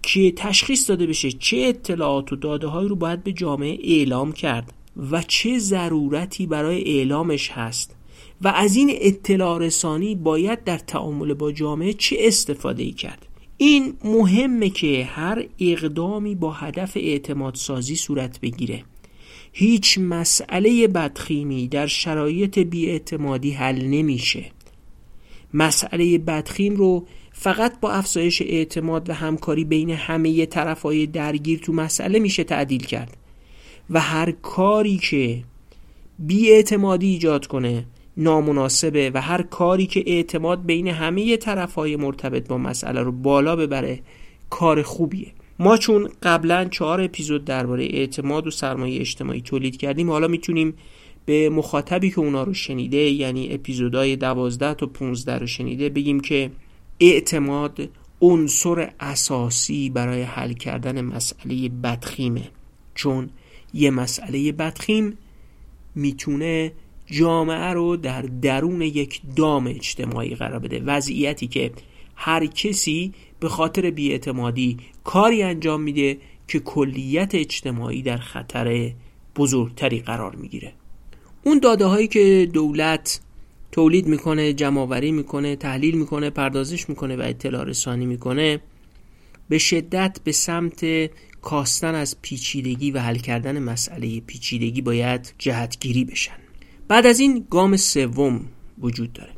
[0.02, 4.74] که تشخیص داده بشه چه اطلاعات و داده های رو باید به جامعه اعلام کرد.
[5.12, 7.96] و چه ضرورتی برای اعلامش هست
[8.42, 13.26] و از این اطلاع رسانی باید در تعامل با جامعه چه استفاده ای کرد.
[13.58, 18.84] این مهمه که هر اقدامی با هدف اعتماد سازی صورت بگیره.
[19.52, 24.46] هیچ مسئله بدخیمی در شرایط بیاعتمادی حل نمیشه.
[25.54, 32.20] مسئله بدخیم رو فقط با افزایش اعتماد و همکاری بین همه طرفهای درگیر تو مسئله
[32.20, 33.18] میشه تعدیل کرد.
[33.90, 35.44] و هر کاری که
[36.20, 37.86] بیاعتمادی ایجاد کنه
[38.18, 44.00] نامناسبه و هر کاری که اعتماد بین همه طرفهای مرتبط با مسئله رو بالا ببره
[44.50, 45.28] کار خوبیه.
[45.60, 50.74] ما چون قبلا چهار اپیزود درباره اعتماد و سرمایه اجتماعی تولید کردیم حالا می‌تونیم
[51.26, 56.52] به مخاطبی که اونا رو شنیده یعنی اپیزودهای دوازده تا 15 رو شنیده بگیم که
[57.00, 57.90] اعتماد
[58.22, 62.50] عنصر اساسی برای حل کردن مسئله بدخیمه.
[62.96, 63.30] چون
[63.74, 65.18] یه مسئله بدخیم
[65.96, 66.72] می‌تونه
[67.06, 70.80] جامعه رو در درون یک دام اجتماعی قرار بده.
[70.80, 71.72] وضعیتی که
[72.16, 76.18] هر کسی به خاطر بیاعتمادی کاری انجام میده
[76.48, 78.92] که کلیت اجتماعی در خطر
[79.36, 80.74] بزرگتری قرار می‌گیره.
[81.44, 83.22] اون داده هایی که دولت
[83.72, 88.60] تولید می‌کنه جمعآوری می‌کنه تحلیل می‌کنه پردازش می‌کنه و اطلاع رسانی می‌کنه
[89.50, 91.10] به شدت به سمت
[91.42, 96.38] کاستن از پیچیدگی و حل کردن مسئله پیچیدگی باید جهتگیری بشن.
[96.88, 98.46] بعد از این گام سوم
[98.80, 99.32] وجود داره.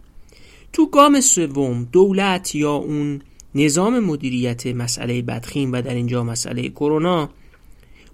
[0.73, 3.21] تو گام سوم دولت یا اون
[3.55, 7.29] نظام مدیریت مسئله بدخیم و در اینجا مسئله کرونا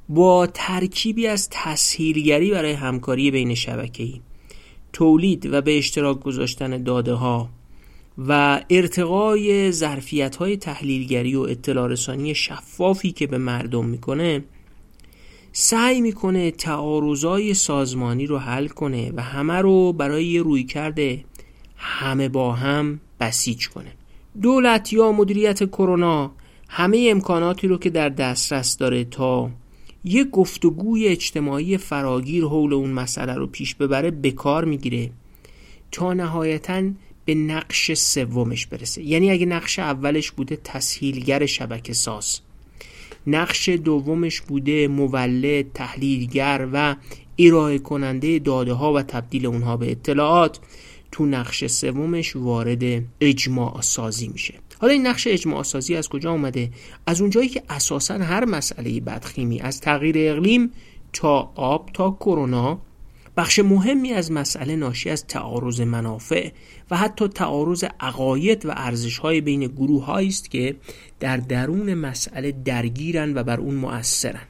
[0.10, 4.22] با ترکیبی از تسهیلگری برای همکاری بین شبکه‌ای
[4.94, 7.50] تولید و به اشتراک گذاشتن داده ها
[8.18, 14.44] و ارتقای ظرفیت های تحلیلگری و اطلاع رسانی شفافی که به مردم می‌کنه
[15.52, 21.26] سعی می‌کنه تعارضای سازمانی رو حل کنه و همه رو برای یه روی کرده
[21.76, 23.92] همه با هم بسیج کنه.
[24.42, 26.32] دولت یا مدیریت کرونا
[26.70, 29.50] همه امکاناتی رو که در دسترس داره تا
[30.04, 35.10] یه گفتگوی اجتماعی فراگیر حول اون مسئله رو پیش ببره به کار می‌گیره.
[35.92, 36.84] تا نهایتا
[37.28, 39.02] به نقش سومش برسه.
[39.02, 42.40] یعنی اگه نقش اولش بوده تسهیلگر شبکه ساز.
[43.28, 46.96] نقش دومش بوده مولد تحلیلگر و
[47.40, 50.60] ارائه کننده داده ها و تبدیل اونها به اطلاعات.
[51.12, 54.54] تو نقش سومش وارد اجماع سازی میشه.
[54.80, 56.70] حالا این نقش اجماع سازی از کجا اومده؟
[57.06, 60.72] از اونجایی که اساسا هر مسئله بدخیمی از تغییر اقلیم
[61.14, 62.80] تا آب تا کرونا
[63.38, 66.50] بخش مهمی از مسئله ناشی از تعارض منافع
[66.92, 70.76] و حتی تعارض عقاید و ارزش‌های بین گروه است که
[71.20, 74.48] در درون مسئله درگیرن و بر اون مؤثرن.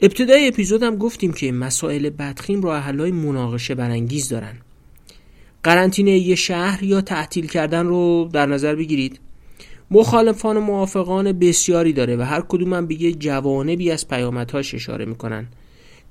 [0.00, 4.54] ابتدای اپیزودم گفتیم که مسائل بدخیم راه حل‌های مناقشه برانگیز دارن.
[5.62, 9.20] قرنطینه یه شهر یا تعطیل کردن رو در نظر بگیرید.
[9.90, 15.04] مخالفان و موافقان بسیاری داره و هر کدوم هم به یه جوانبی از پیامدهاش اشاره
[15.04, 15.46] می‌کنن.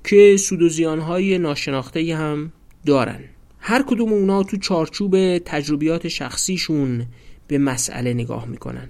[0.08, 2.52] که سود و زیانهای ناشناخته هم
[2.86, 3.20] دارن.
[3.60, 7.06] هر کدوم اونا تو چارچوب تجربیات شخصیشون
[7.48, 8.90] به مسئله نگاه می‌کنن.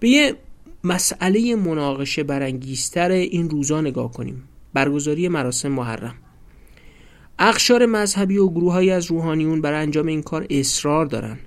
[0.00, 0.34] به یه
[0.84, 4.42] مسئله مناقشه برانگیزتر این روزا نگاه کنیم.
[4.74, 6.14] برگزاری مراسم محرم.
[7.38, 11.38] اخشار مذهبی و گروههایی از روحانیون برای انجام این کار اصرار دارن.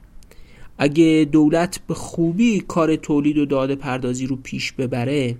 [0.78, 5.36] اگه دولت به خوبی کار تولید و داده پردازی رو پیش ببره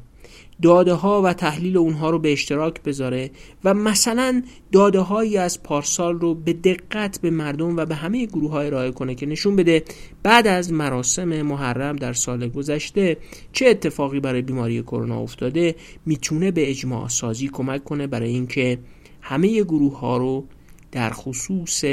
[0.62, 3.32] داده ها و تحلیل اونها رو به اشتراک بذاره
[3.64, 8.52] و مثلا داده هایی از پارسال رو به دقت به مردم و به همه گروه
[8.52, 9.84] های ارائه کنه که نشون بده
[10.24, 13.18] بعد از مراسم محرم در سال گذشته
[13.54, 18.80] چه اتفاقی برای بیماری کرونا افتاده می‌تونه به اجماع سازی کمک کنه برای اینکه
[19.22, 20.46] همه گروه ها رو
[20.92, 21.84] در خصوص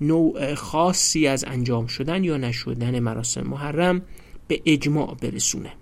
[0.00, 4.02] نوع خاصی از انجام شدن یا نشدن مراسم محرم
[4.48, 5.72] به اجماع برسونه.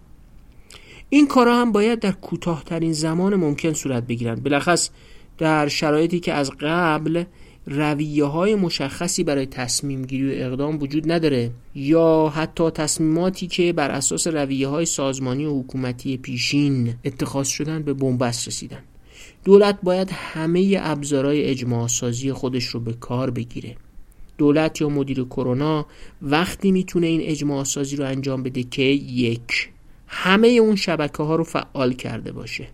[1.15, 4.43] این کارا هم باید در کوتاهترین زمان ممکن صورت بگیرند.
[4.43, 4.91] بلخص
[5.39, 7.25] در شرایطی که از قبل
[7.67, 13.91] رویه های مشخصی برای تصمیم گیری و اقدام وجود نداره یا حتی تصمیماتی که بر
[13.91, 18.83] اساس رویه های سازمانی و حکومتی پیشین اتخاذ شدن به بنبست رسیدن.
[19.45, 23.77] دولت باید همه ابزارهای اجماع سازی خودش رو به کار بگیره.
[24.39, 25.87] دولت یا مدیر کرونا
[26.23, 29.74] وقتی می‌تونه این اجماع سازی رو انجام بده که یک
[30.17, 32.69] همه اون شبکه ها رو فعال کرده باشه.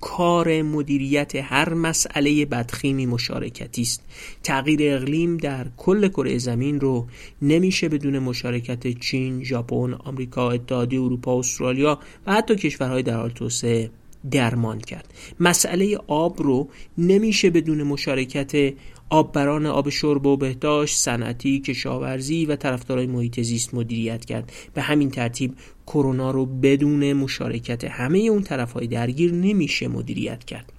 [0.00, 4.02] کار مدیریت هر مسئله بدخیمی مشارکتی است.
[4.42, 7.06] تغییر اقلیم در کل کره زمین رو
[7.42, 13.90] نمیشه بدون مشارکت چین، ژاپن، آمریکا، اتحادیه اروپا، استرالیا و حتی کشورهای در حال توسعه
[14.30, 15.14] درمان کرد.
[15.40, 16.68] مسئله آب رو
[16.98, 18.74] نمیشه بدون مشارکت
[19.10, 24.52] آببران آب شرب و بهداشت صنعتی کشاورزی و طرفدارای محیط زیست مدیریت کرد.
[24.74, 25.54] به همین ترتیب
[25.86, 30.72] کرونا رو بدون مشارکت همه اون طرفهای درگیر نمیشه مدیریت کرد.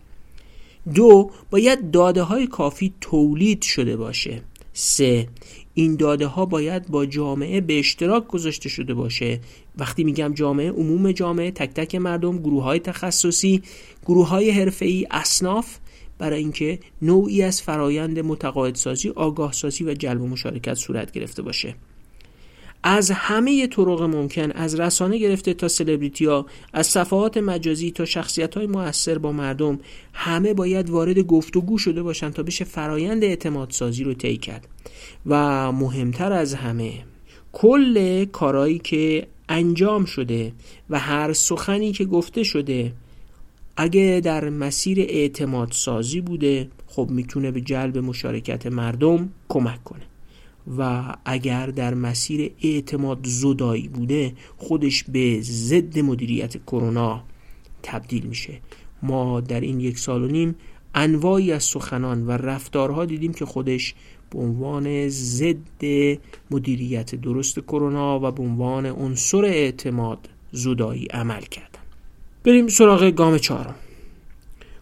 [0.95, 4.41] دو باید داده های کافی تولید شده باشه.
[4.73, 5.27] سه
[5.73, 9.39] این داده ها باید با جامعه به اشتراک گذاشته شده باشه.
[9.77, 13.61] وقتی میگم جامعه عموم جامعه تک تک مردم گروه های تخصصی
[14.05, 15.77] گروه های حرفه‌ای اصناف
[16.17, 21.75] برای اینکه نوعی از فرایند متقاعدسازی آگاهسازی و جلب مشارکت صورت گرفته باشه.
[22.89, 28.55] از همه طرق ممکن از رسانه گرفته تا سلبریتی ها از صفحات مجازی تا شخصیت
[28.55, 29.79] های موثر با مردم
[30.13, 34.67] همه باید وارد گفتگو شده باشند تا بشه فرایند اعتماد سازی رو طی کرد.
[35.25, 36.93] و مهمتر از همه
[37.53, 40.53] کل کارایی که انجام شده
[40.89, 42.93] و هر سخنی که گفته شده
[43.77, 50.03] اگه در مسیر اعتماد سازی بوده خب می‌تونه به جلب مشارکت مردم کمک کنه.
[50.77, 57.23] و اگر در مسیر اعتماد زدایی بوده خودش به ضد مدیریت کرونا
[57.83, 58.61] تبدیل میشه.
[59.01, 60.55] ما در این یک سال و نیم
[60.95, 63.95] انواعی از سخنان و رفتارها دیدیم که خودش
[64.29, 65.83] به عنوان ضد
[66.51, 71.79] مدیریت درست کرونا و به عنوان عنصر اعتماد زدایی عمل کردن
[72.43, 73.75] بریم سراغ گام چهارم.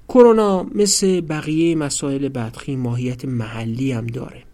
[0.09, 4.44] کرونا مثل بقیه مسائل بدخیم ماهیت محلی هم داره.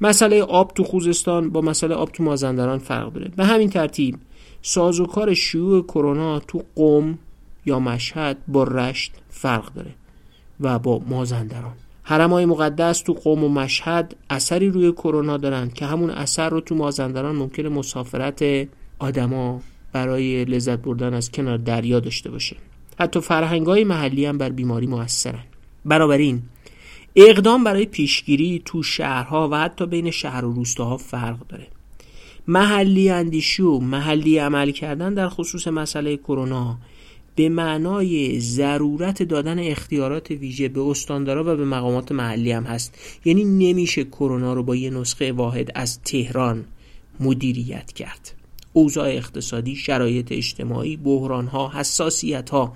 [0.00, 3.30] مسئله آب تو خوزستان با مسئله آب تو مازندران فرق داره.
[3.36, 4.18] به همین ترتیب
[4.62, 7.18] سازوکار شیوع کرونا تو قم
[7.66, 9.94] یا مشهد با رشت فرق داره
[10.60, 11.74] و با مازندران.
[12.02, 16.60] حرم های مقدس تو قوم و مشهد اثری روی کرونا دارن که همون اثر رو
[16.60, 18.44] تو مازندران ممکن مسافرت
[18.98, 19.60] آدما
[19.92, 22.56] برای لذت بردن از کنار دریا داشته باشه.
[22.98, 25.44] حتی فرهنگ های محلی هم بر بیماری موثرن.
[25.84, 26.42] بنابراین
[27.20, 31.66] اقدام برای پیشگیری تو شهرها و حتی بین شهر و روستاها فرق داره.
[32.48, 36.78] محلی اندیشی و محلی عمل کردن در خصوص مسئله کرونا
[37.34, 42.98] به معنای ضرورت دادن اختیارات ویژه به استاندارا و به مقامات محلی هم هست.
[43.24, 46.64] یعنی نمیشه کرونا رو با یه نسخه واحد از تهران
[47.20, 48.34] مدیریت کرد.
[48.72, 52.72] اوضاع اقتصادی، شرایط اجتماعی، بحرانها، حساسیتها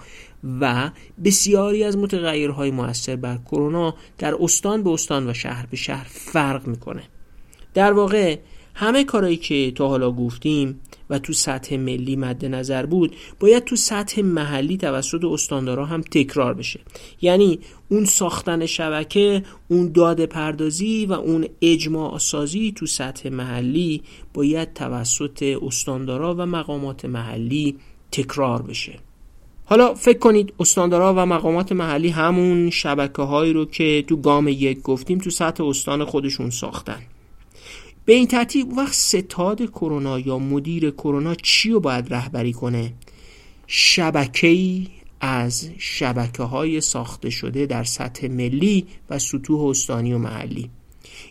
[0.60, 0.90] و
[1.24, 6.66] بسیاری از متغیرهای موثر بر کرونا در استان به استان و شهر به شهر فرق
[6.66, 7.02] می‌کنه.
[7.74, 8.38] در واقع
[8.74, 10.80] همه کارهایی که تا حالا گفتیم
[11.10, 16.54] و تو سطح ملی مد نظر بود باید تو سطح محلی توسط استاندارا هم تکرار
[16.54, 16.80] بشه
[17.22, 24.02] یعنی اون ساختن شبکه اون داده پردازی و اون اجماع سازی تو سطح محلی
[24.34, 27.76] باید توسط استاندارا و مقامات محلی
[28.12, 28.98] تکرار بشه
[29.72, 34.82] حالا فکر کنید استاندارا و مقامات محلی همون شبکه هایی رو که تو گام یک
[34.82, 37.02] گفتیم تو سطح استان خودشون ساختن.
[38.04, 42.92] به این ترتیب وقت ستاد کرونا یا مدیر کرونا چی رو باید رهبری کنه؟
[43.66, 44.86] شبکه‌ای
[45.20, 50.70] از شبکه های ساخته شده در سطح ملی و سطوح استانی و محلی.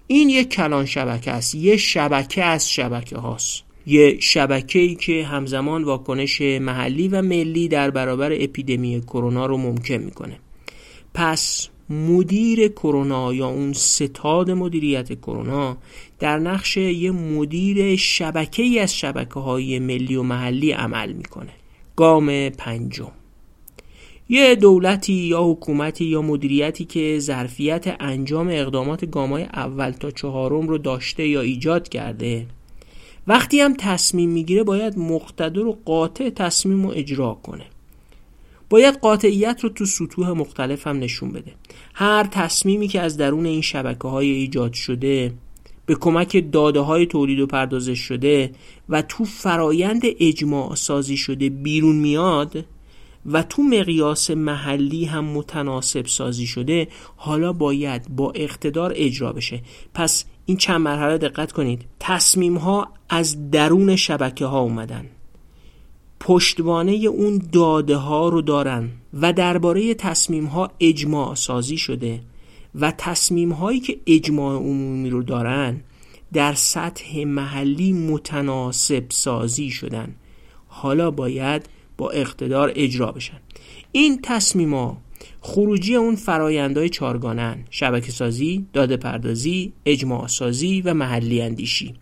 [0.07, 5.83] این یک کلان شبکه است یه شبکه از شبکه هاست یه شبکه ای که همزمان
[5.83, 10.39] واکنش محلی و ملی در برابر اپیدمی کرونا رو ممکن می‌کنه.
[11.13, 15.77] پس مدیر کرونا یا اون ستاد مدیریت کرونا
[16.19, 21.51] در نقش یه مدیر شبکه ای از شبکه های ملی و محلی عمل می‌کنه.
[21.95, 23.11] گام پنجم.
[24.29, 30.77] یه دولتی یا حکومتی یا مدیریتی که ظرفیت انجام اقدامات گامای اول تا چهارم رو
[30.77, 32.45] داشته یا ایجاد کرده
[33.27, 37.65] وقتی هم تصمیم می‌گیره باید مقتدر و قاطع تصمیم رو اجرا کنه.
[38.69, 41.51] باید قاطعیت رو تو سطوح مختلف هم نشون بده.
[41.93, 45.33] هر تصمیمی که از درون این شبکه های ایجاد شده
[45.85, 48.51] به کمک داده های تولید و پردازش شده
[48.89, 52.65] و تو فرایند اجماع سازی شده بیرون میاد
[53.25, 59.61] و تو مقیاس محلی هم متناسب سازی شده حالا باید با اقتدار اجرا بشه.
[59.93, 61.85] پس این چند مرحله دقت کنید.
[61.99, 65.05] تصمیم ها از درون شبکه ها اومدن.
[66.19, 72.21] پشتوانه اون داده ها رو دارن و درباره تصمیم ها اجماع سازی شده
[72.75, 75.81] و تصمیم هایی که اجماع عمومی رو دارن
[76.33, 80.15] در سطح محلی متناسب سازی شدن.
[80.67, 83.39] حالا باید با اقتدار اجرا بشن.
[83.91, 84.97] این تصمیما
[85.41, 91.93] خروجی اون فرایندهای چارگانن شبکه سازی، داده پردازی، اجماع سازی و محلی اندیشی.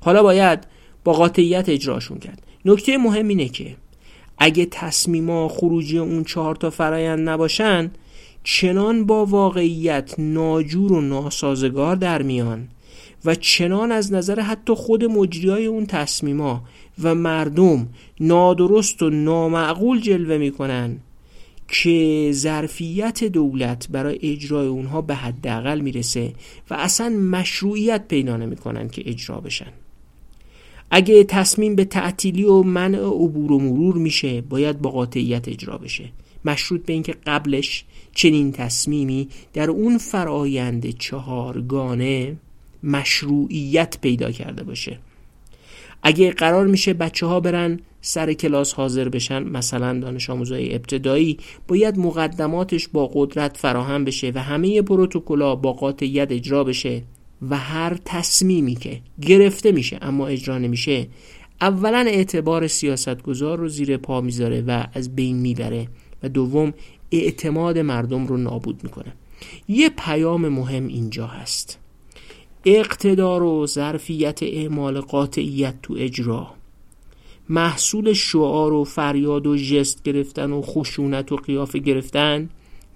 [0.00, 0.66] حالا باید
[1.04, 2.42] با قاطعیت اجراشون کرد.
[2.64, 3.76] نکته مهم اینه که
[4.38, 7.90] اگه تصمیما خروجی اون چهار تا فرایند نباشن
[8.44, 12.68] چنان با واقعیت ناجور و ناسازگار در میان
[13.24, 16.64] و چنان از نظر حتی خود مجریای اون تصمیما
[17.02, 17.88] و مردم
[18.20, 20.98] نادرست و نامعقول جلوه می‌کنن
[21.68, 26.32] که ظرفیت دولت برای اجرای اونها به حداقل می‌رسه
[26.70, 29.72] و اصلا مشروعیت پیدا نمی‌کنن که اجرا بشن.
[30.90, 36.10] اگه تصمیم به تعطیلی و منع عبور و مرور میشه باید با قاطعیت اجرا بشه.
[36.44, 42.36] مشروط به اینکه قبلش چنین تصمیمی در اون فرایند چهارگانه
[42.82, 44.98] مشروعیت پیدا کرده باشه.
[46.02, 51.38] اگه قرار میشه بچه ها برن سر کلاس حاضر بشن مثلا دانش آموزای ابتدایی
[51.68, 57.02] باید مقدماتش با قدرت فراهم بشه و همه پروتکل‌ها با قاطعیت اجرا بشه
[57.50, 61.06] و هر تصمیمی که گرفته میشه اما اجرا نمیشه
[61.60, 65.88] اولا اعتبار سیاستگزار رو زیر پا می‌ذاره و از بین می‌بره
[66.22, 66.74] و دوم
[67.12, 69.12] اعتماد مردم رو نابود می‌کنه.
[69.68, 71.78] یه پیام مهم اینجا هست.
[72.64, 76.57] اقتدار و ظرفیت اعمال قاطعیت تو اجرا.
[77.48, 82.48] محصول شعار و فریاد و جست گرفتن و خشونت و قیافه گرفتن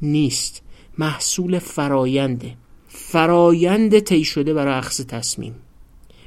[0.02, 0.62] نیست.
[0.98, 2.56] محصول فراینده
[2.88, 5.54] فرایند طی شده برای اخذ تصمیم.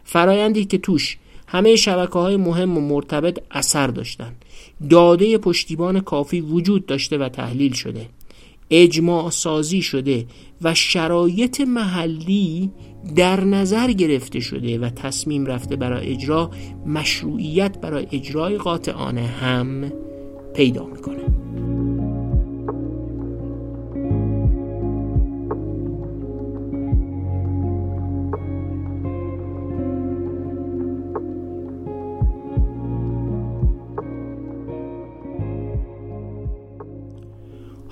[0.03, 1.17] فرایندی که توش
[1.47, 4.35] همه شبکه های مهم و مرتبط اثر داشتن.
[4.89, 8.09] داده پشتیبان کافی وجود داشته و تحلیل شده.
[8.69, 10.25] اجماع سازی شده
[10.61, 12.71] و شرایط محلی
[13.15, 16.51] در نظر گرفته شده و تصمیم رفته برای اجرا
[16.85, 19.91] مشروعیت برای اجرای قاطعانه هم
[20.53, 21.44] پیدا می‌کنه.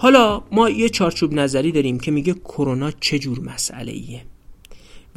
[0.04, 4.22] حالا ما یه چارچوب نظری داریم که میگه کرونا چه جور مسئله ایه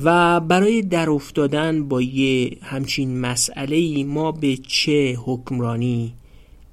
[0.05, 6.15] و برای در افتادن با یه همچین مسئله ای ما به چه حکمرانی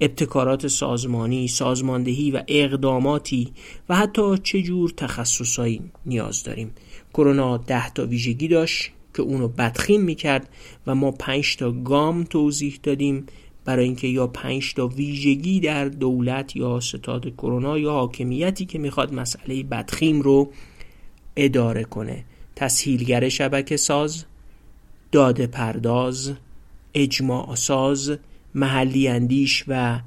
[0.00, 3.52] ابتکارات سازمانی، سازماندهی و اقداماتی
[3.88, 6.72] و حتی چه جور تخصصایی نیاز داریم.
[7.14, 10.48] کرونا ده تا ویژگی داشت که اونو بدخیم می‌کرد
[10.86, 13.26] و ما پنج تا گام توضیح دادیم
[13.64, 19.14] برای اینکه یا پنج تا ویژگی در دولت یا ستاد کرونا یا حاکمیتی که می‌خواد
[19.14, 20.52] مسئله بدخیم رو
[21.36, 22.24] اداره کنه.
[22.56, 24.24] تسهیلگر شبکه ساز
[25.12, 26.32] داده پرداز
[26.94, 28.16] اجماع ساز
[28.54, 30.00] محلی اندیش و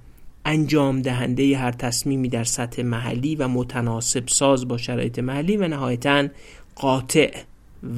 [0.45, 6.28] انجام دهنده هر تصمیمی در سطح محلی و متناسب ساز با شرایط محلی و نهایتا
[6.76, 7.38] قاطع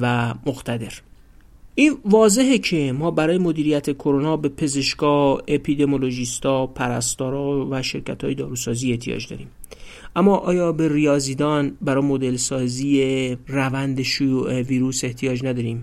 [0.00, 0.92] و مقتدر.
[1.80, 8.90] این واضحه که ما برای مدیریت کرونا به پزشکا، اپیدمولوژیستا، پرستارا و شرکت های داروسازی
[8.90, 9.48] احتیاج داریم.
[10.16, 15.82] اما آیا به ریاضیدان برای مدل سازی روند شیوع ویروس احتیاج نداریم؟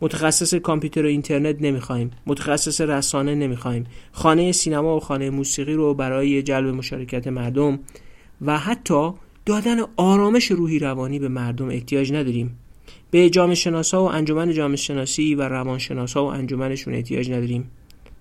[0.00, 2.10] متخصص کامپیوتر و اینترنت نمی‌خوایم.
[2.26, 3.84] متخصص رسانه نمی‌خوایم.
[4.12, 7.78] خانه سینما و خانه موسیقی رو برای جلب مشارکت مردم
[8.42, 9.10] و حتی
[9.46, 12.56] دادن آرامش روحی روانی به مردم احتیاج نداریم.
[13.10, 17.70] به جامعه شناسا و انجمن جامعه شناسی و روانشناسا و انجمنشون احتیاج نداریم.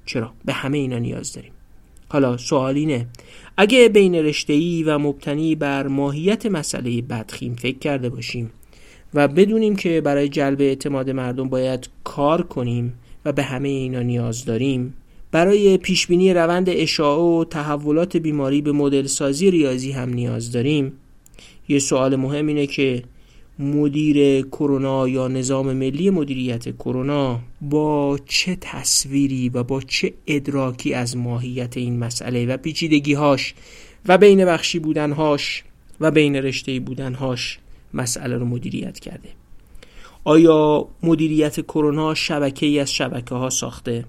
[0.06, 1.52] چرا؟ به همه اینا نیاز داریم.
[2.10, 3.08] حالا سوال اینه
[3.58, 8.52] اگه بین رشته‌ای و مبتنی بر ماهیت مسئله بدخیم فکر کرده باشیم
[9.14, 12.94] و بدونیم که برای جلب اعتماد مردم باید کار کنیم
[13.26, 14.94] و به همه اینا نیاز داریم
[15.32, 20.94] برای پیشبینی روند اشاعه و تحولات بیماری به مدل سازی ریاضی هم نیاز داریم.
[21.68, 23.04] یه سوال مهم اینه که
[23.60, 31.18] مدیر کرونا یا نظام ملی مدیریت کرونا با چه تصویری و با چه ادراکی از
[31.18, 33.54] ماهیت این مسئله و پیچیدگیهاش
[34.08, 35.64] و بین بخشی بودنهاش
[36.00, 37.60] و بین رشته بودنهاش
[37.94, 39.30] مسئله رو مدیریت کرده.
[40.24, 44.06] آیا مدیریت کرونا شبکه ای از شبکه ها ساخته؟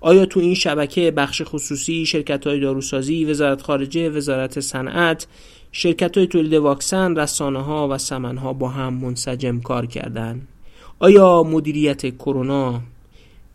[0.00, 5.26] آیا تو این شبکه بخش خصوصی شرکت های داروسازی وزارت خارجه وزارت صنعت
[5.72, 10.46] شرکت های تولید واکسن رسانه ها و سمن ها با هم منسجم کار کردن
[10.98, 12.80] آیا مدیریت کرونا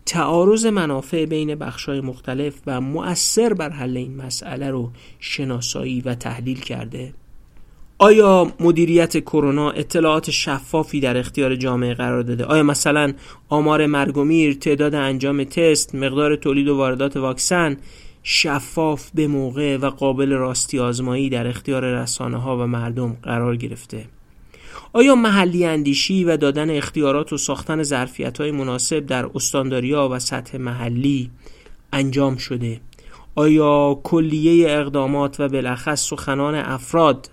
[0.05, 6.59] تعارض منافع بین بخش مختلف و مؤثر بر حل این مسئله رو شناسایی و تحلیل
[6.59, 7.13] کرده
[7.97, 13.13] آیا مدیریت کرونا اطلاعات شفافی در اختیار جامعه قرار داده؟ آیا مثلا
[13.49, 17.77] آمار مرگ و میر، تعداد انجام تست، مقدار تولید و واردات واکسن
[18.27, 24.05] شفاف به موقع و قابل راستی آزمایی در اختیار رسانه ها و مردم قرار گرفته؟
[24.93, 30.57] آیا محلی اندیشی و دادن اختیارات و ساختن ظرفیت های مناسب در استانداریا و سطح
[30.57, 31.31] محلی
[31.93, 32.81] انجام شده؟
[33.35, 37.29] آیا کلیه اقدامات و بالاخص سخنان افراد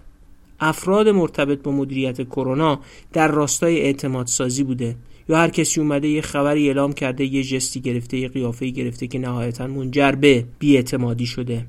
[0.60, 2.80] افراد مرتبط با مدیریت کرونا
[3.12, 4.96] در راستای اعتماد سازی بوده
[5.32, 9.18] یا هر کسی اومده یه خبری اعلام کرده یه جستی گرفته یه قیافه گرفته که
[9.18, 11.66] نهایتا منجر به بیاعتمادی شده.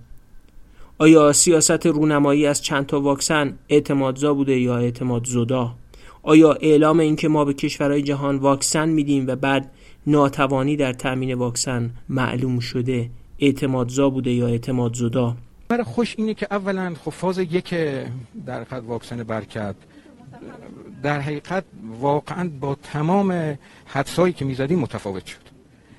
[0.97, 5.76] آیا سیاست رونمایی از چند تا واکسن اعتمادزا بوده یا اعتماد زدا
[6.24, 9.72] آیا اعلام اینکه ما به کشورهای جهان واکسن میدیم و بعد
[10.07, 13.09] ناتوانی در تامین واکسن معلوم شده
[13.39, 15.36] اعتمادزا بوده یا اعتماد زدا
[15.68, 17.76] برای خوش اینه که اولا خب فاز یک
[18.45, 19.76] در واکسن برکت
[21.04, 21.64] در حقیقت
[22.00, 25.41] واقعا با تمام حدسایی که می‌زدیم متفاوت شد.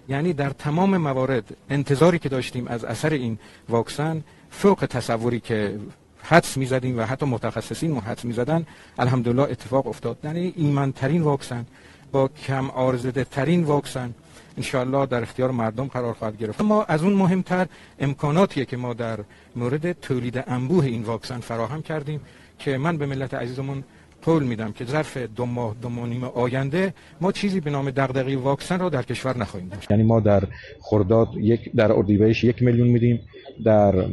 [0.08, 3.38] یعنی در تمام موارد انتظاری که داشتیم از اثر این
[3.68, 5.78] واکسن فوق تصوری که
[6.22, 8.66] حدس می‌زدیم و حتی متخصصین حدس می‌زدن
[8.98, 10.18] الحمدلله اتفاق افتاد.
[10.24, 11.66] یعنی ایمنترین واکسن
[12.12, 14.14] با کم آرزده ترین واکسن
[14.56, 16.60] انشاءالله در اختیار مردم قرار خواهد گرفت.
[16.60, 17.66] ما از اون مهمتر
[17.98, 19.18] امکاناتیه که ما در
[19.56, 22.20] مورد تولید انبوه این واکسن فراهم کردیم
[22.58, 23.84] که من به ملت عزیزمون
[24.24, 28.36] قول میدم که ظرف دو ماه دو ماه نیم آینده ما چیزی به نام دغدغه
[28.36, 29.90] واکسن رو در کشور نخواهیم داشت.
[29.90, 30.42] یعنی ما در
[30.80, 33.20] خرداد یک در اردیبهشت یک میلیون میدیم
[33.64, 34.04] در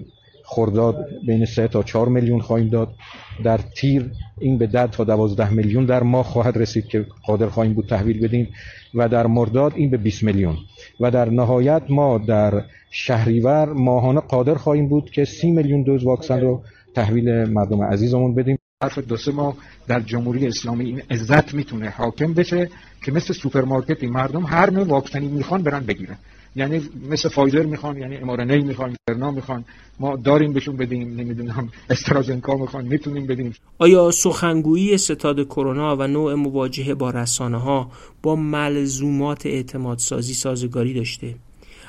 [0.46, 2.96] خرداد بین سه تا چهار میلیون خواهیم داد
[3.44, 7.74] در تیر این به 10 تا 12 میلیون در ماه خواهد رسید که قادر خواهیم
[7.74, 8.50] بود تحویل بدیم
[8.94, 10.58] و در مرداد این به 20 میلیون.
[11.00, 16.42] و در نهایت ما در شهریور ماهانه قادر خواهیم بود که 30 میلیون دوز واکسن
[16.42, 16.64] رو
[16.96, 18.58] تحویل مردم عزیزمون بدیم.
[18.82, 19.56] ظرف دو سه ماه
[19.88, 22.70] در جمهوری اسلامی این عزت می‌تونه حاکم بشه
[23.06, 26.18] که مثل سوپرمارکتی مردم هر نوع واکسنی می‌خوان برن بگیرن.
[26.56, 29.66] یعنی مثل فایزر می‌خوان یعنی mRNA می‌خوان برنا می‌خوان.
[30.00, 33.54] ما داریم بهشون بدیم نمی‌دونم استرازنکا می‌خوان می‌تونیم بدیم.
[33.78, 37.92] آیا سخنگویی ستاد کرونا و نوع مواجهه با رسانه ها
[38.24, 41.36] با ملزومات اعتماد سازی سازگاری داشته؟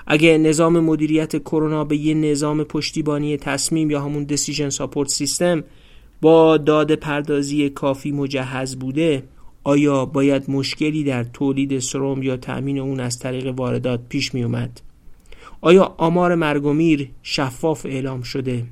[0.07, 5.65] اگه نظام مدیریت کرونا به یه نظام پشتیبانی تصمیم یا همون دیسیژن ساپورت سیستم
[6.23, 9.23] با داده پردازی کافی مجهز بوده
[9.65, 14.81] آیا باید مشکلی در تولید سروم یا تأمین اون از طریق واردات پیش می اومد؟
[15.61, 18.65] آیا آمار مرگومیر شفاف اعلام شده؟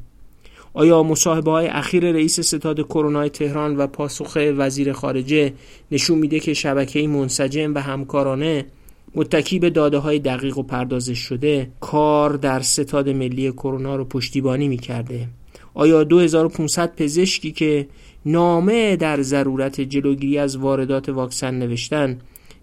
[0.74, 5.52] آیا مصاحبه های اخیر رئیس ستاد کرونا تهران و پاسخ وزیر خارجه
[5.90, 8.66] نشون میده که شبکه منسجم و همکارانه
[9.14, 14.68] متکی به داده های دقیق و پردازش شده کار در ستاد ملی کرونا رو پشتیبانی
[14.68, 15.28] می‌کرده
[15.74, 17.88] آیا 2500 پزشکی که
[18.26, 22.18] نامه در ضرورت جلوگیری از واردات واکسن نوشتن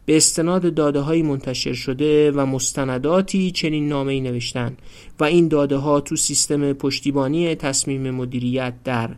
[0.05, 4.77] به استناد داده های منتشر شده و مستنداتی چنین نامه ای نوشتن
[5.19, 9.09] و این داده ها تو سیستم پشتیبانی تصمیم مدیریت در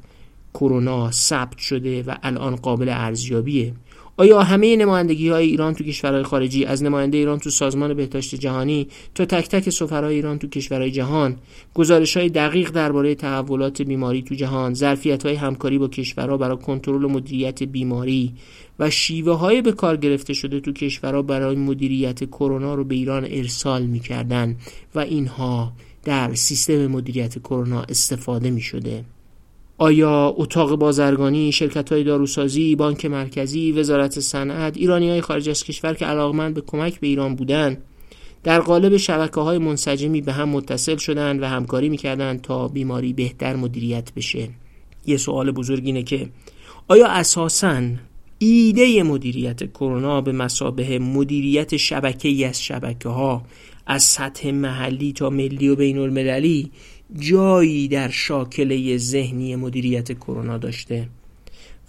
[0.53, 3.73] کرونا ثبت شده و الان قابل ارزیابیه؟
[4.19, 8.87] آیا همه نمایندگی های ایران تو کشورهای خارجی از نماینده ایران تو سازمان بهداشت جهانی
[9.15, 11.35] تا تک تک سفرهای ایران تو کشورهای جهان
[11.73, 17.03] گزارش های دقیق درباره تحولات بیماری تو جهان ظرفیت های همکاری با کشورها برای کنترل
[17.03, 18.33] و مدیریت بیماری
[18.79, 23.27] و شیوه های به کار گرفته شده تو کشورها برای مدیریت کرونا رو به ایران
[23.29, 24.55] ارسال می‌کردن
[24.95, 25.73] و اینها
[26.03, 29.03] در سیستم مدیریت کرونا استفاده می شده.
[29.81, 35.93] آیا اتاق بازرگانی، شرکت های داروسازی، بانک مرکزی، وزارت صنعت، ایرانی های خارج از کشور
[35.93, 37.84] که علاقمند به کمک به ایران بودند
[38.43, 43.56] در قالب شبکه های منسجمی به هم متصل شدند و همکاری می‌کردند تا بیماری بهتر
[43.56, 44.49] مدیریت بشه؟
[45.06, 46.30] یه سوال بزرگ اینه که
[46.88, 47.81] آیا اساساً
[48.39, 53.45] ایده مدیریت کرونا به مسابه مدیریت شبکه از شبکه ها
[53.88, 56.72] از سطح محلی تا ملی و بین المللی
[57.18, 61.10] جایی در شاکله ذهنی مدیریت کرونا داشته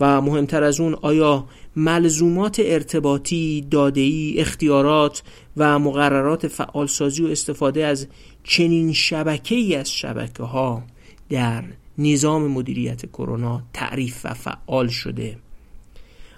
[0.00, 1.44] و مهمتر از اون آیا
[1.76, 5.22] ملزومات ارتباطی، دادهی، اختیارات
[5.56, 8.06] و مقررات فعالسازی و استفاده از
[8.44, 10.82] چنین شبکه ای از شبکه ها
[11.28, 11.64] در
[11.98, 15.36] نظام مدیریت کرونا تعریف و فعال شده؟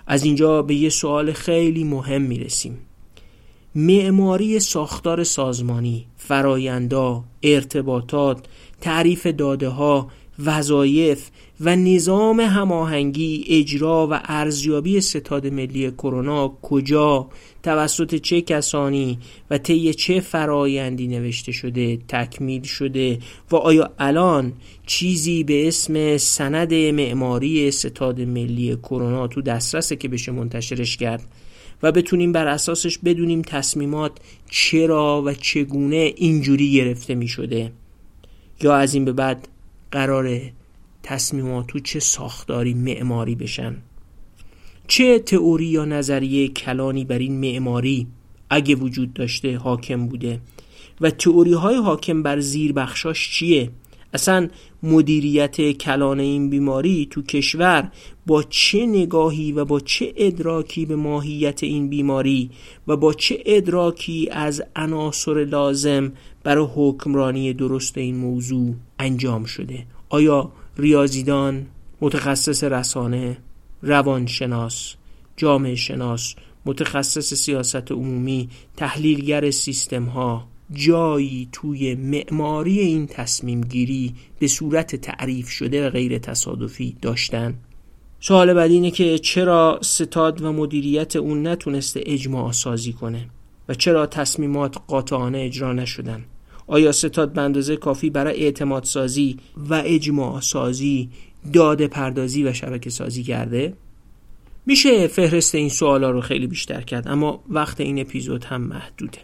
[0.06, 2.78] از اینجا به یه سوال خیلی مهم می‌رسیم.
[3.74, 8.46] معماری ساختار سازمانی، فرایندا، ارتباطات،
[8.82, 10.08] تعریف داده ها،
[10.44, 11.30] وظایف
[11.60, 17.28] و نظام هماهنگی اجرا و ارزیابی ستاد ملی کرونا کجا؟
[17.62, 19.18] توسط چه کسانی
[19.50, 23.18] و طی چه فرایندی نوشته شده تکمیل شده؟
[23.50, 24.52] و آیا الان
[24.86, 31.22] چیزی به اسم سند معماری ستاد ملی کرونا تو دسترسه که بشه منتشرش کرد؟
[31.82, 34.12] و بتونیم بر اساسش بدونیم تصمیمات
[34.50, 37.72] چرا و چگونه اینجوری گرفته می شده
[38.62, 39.48] یا از این به بعد
[39.90, 40.52] قراره
[41.02, 43.76] تصمیمات تو چه ساختاری معماری بشن؟
[44.88, 48.06] چه تئوری یا نظریه کلانی بر این معماری
[48.50, 50.40] اگه وجود داشته حاکم بوده؟
[51.00, 53.70] و تئوری های حاکم بر زیر بخشاش چیه؟
[54.14, 54.48] اصلا
[54.82, 57.90] مدیریت کلان این بیماری تو کشور
[58.26, 62.50] با چه نگاهی و با چه ادراکی به ماهیت این بیماری
[62.88, 66.12] و با چه ادراکی از عناصر لازم
[66.44, 69.86] برای حکمرانی درست این موضوع انجام شده.
[70.08, 71.66] آیا ریاضیدان
[72.00, 73.36] متخصص رسانه
[73.82, 74.94] روانشناس
[75.36, 76.34] جامعه شناس
[76.66, 85.48] متخصص سیاست عمومی تحلیلگر سیستم ها جایی توی معماری این تصمیم گیری به صورت تعریف
[85.48, 87.54] شده و غیر تصادفی داشتن؟
[88.20, 93.28] سوال بعدی اینه که چرا ستاد و مدیریت اون نتونسته اجماع سازی کنه
[93.68, 96.24] و چرا تصمیمات قاطعانه اجرا نشدن؟
[96.66, 101.08] آیا ستاد به کافی برای اعتماد سازی و اجماع سازی
[101.52, 103.74] داده پردازی و شبکه سازی کرده؟
[104.66, 109.18] میشه فهرست این سوالا رو خیلی بیشتر کرد اما وقت این اپیزود هم محدوده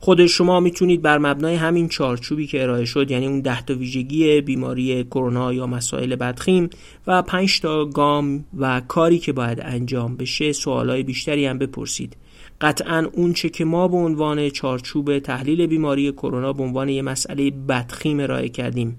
[0.00, 4.40] خود شما می‌تونید بر مبنای همین چارچوبی که ارائه شد یعنی اون ده تا ویژگی
[4.40, 6.70] بیماری کرونا یا مسائل بدخیم
[7.06, 12.16] و پنج تا گام و کاری که باید انجام بشه سوالای بیشتری هم بپرسید
[12.62, 17.50] قطعا اون چه که ما به عنوان چارچوب تحلیل بیماری کرونا به عنوان یه مسئله
[17.50, 18.96] بدخیم ارائه کردیم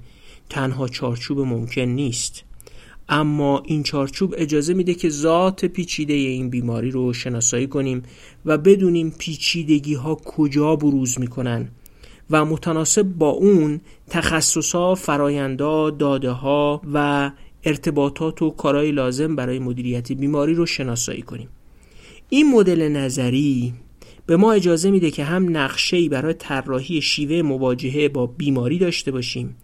[0.49, 2.44] تنها چارچوب ممکن نیست.
[3.10, 8.03] اما این چارچوب اجازه میده که ذات پیچیده این بیماری رو شناسایی کنیم
[8.45, 11.68] و بدونیم پیچیدگی ها کجا بروز می‌کنن
[12.30, 17.31] و متناسب با اون تخصص ها، فرایندا، داده ها و
[17.64, 21.49] ارتباطات و کارهای لازم برای مدیریت بیماری رو شناسایی کنیم.
[22.34, 23.74] این مدل نظری
[24.26, 29.56] به ما اجازه میده که هم نقشه‌ای برای طراحی شیوه مواجهه با بیماری داشته باشیم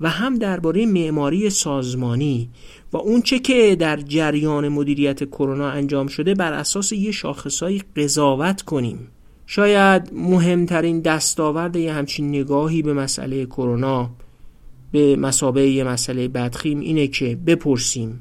[0.00, 2.50] و هم درباره معماری سازمانی
[2.92, 9.08] و اونچه که در جریان مدیریت کرونا انجام شده بر اساس یه شاخصایی قضاوت کنیم.
[9.46, 14.10] شاید مهمترین دستاورد یه همچین نگاهی به مسئله کرونا
[14.92, 18.20] به مسابقه یه مسئله بدخیم اینه که بپرسیم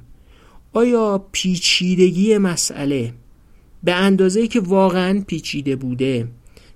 [0.74, 3.14] آیا پیچیدگی مسئله
[3.88, 6.28] به اندازه که واقعا پیچیده بوده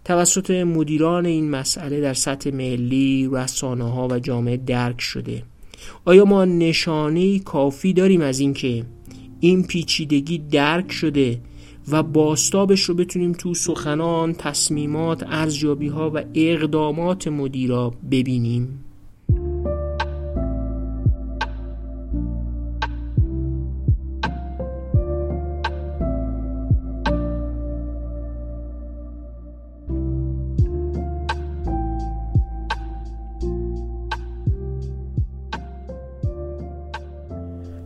[0.05, 5.43] توسط مدیران این مسئله در سطح ملی، رسانه ها و جامعه درک شده
[6.05, 8.85] آیا ما نشانه کافی داریم از اینکه
[9.39, 11.41] این پیچیدگی درک شده
[11.87, 18.80] و باستابش رو بتونیم تو سخنان، تصمیمات، ارزیابی ها و اقدامات مدیرا ببینیم؟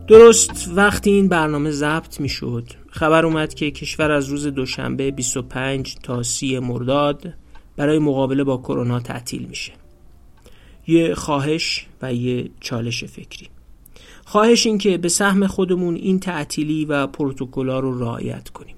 [0.07, 5.95] درست وقتی این برنامه ضبط می شد خبر اومد که کشور از روز دوشنبه 25
[6.03, 7.33] تا 30 مرداد
[7.77, 9.71] برای مقابله با کرونا تعطیل میشه.
[10.87, 13.49] یه خواهش و یه چالش فکری.
[14.25, 18.75] خواهش این که به سهم خودمون این تعطیلی و پروتکل‌ها رو رعایت کنیم.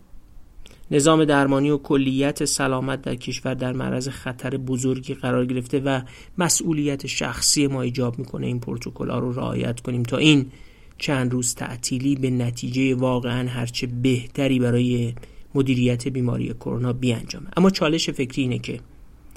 [0.91, 6.01] نظام درمانی و کلیت سلامت در کشور در معرض خطر بزرگی قرار گرفته و
[6.37, 10.45] مسئولیت شخصی ما ایجاب می‌کنه این پروتکل‌ها رو رعایت کنیم تا این
[10.98, 15.14] چند روز تعطیلی به نتیجه واقعا هرچه بهتری برای
[15.56, 17.48] مدیریت بیماری کرونا بیانجامه.
[17.57, 18.80] اما چالش فکری اینه که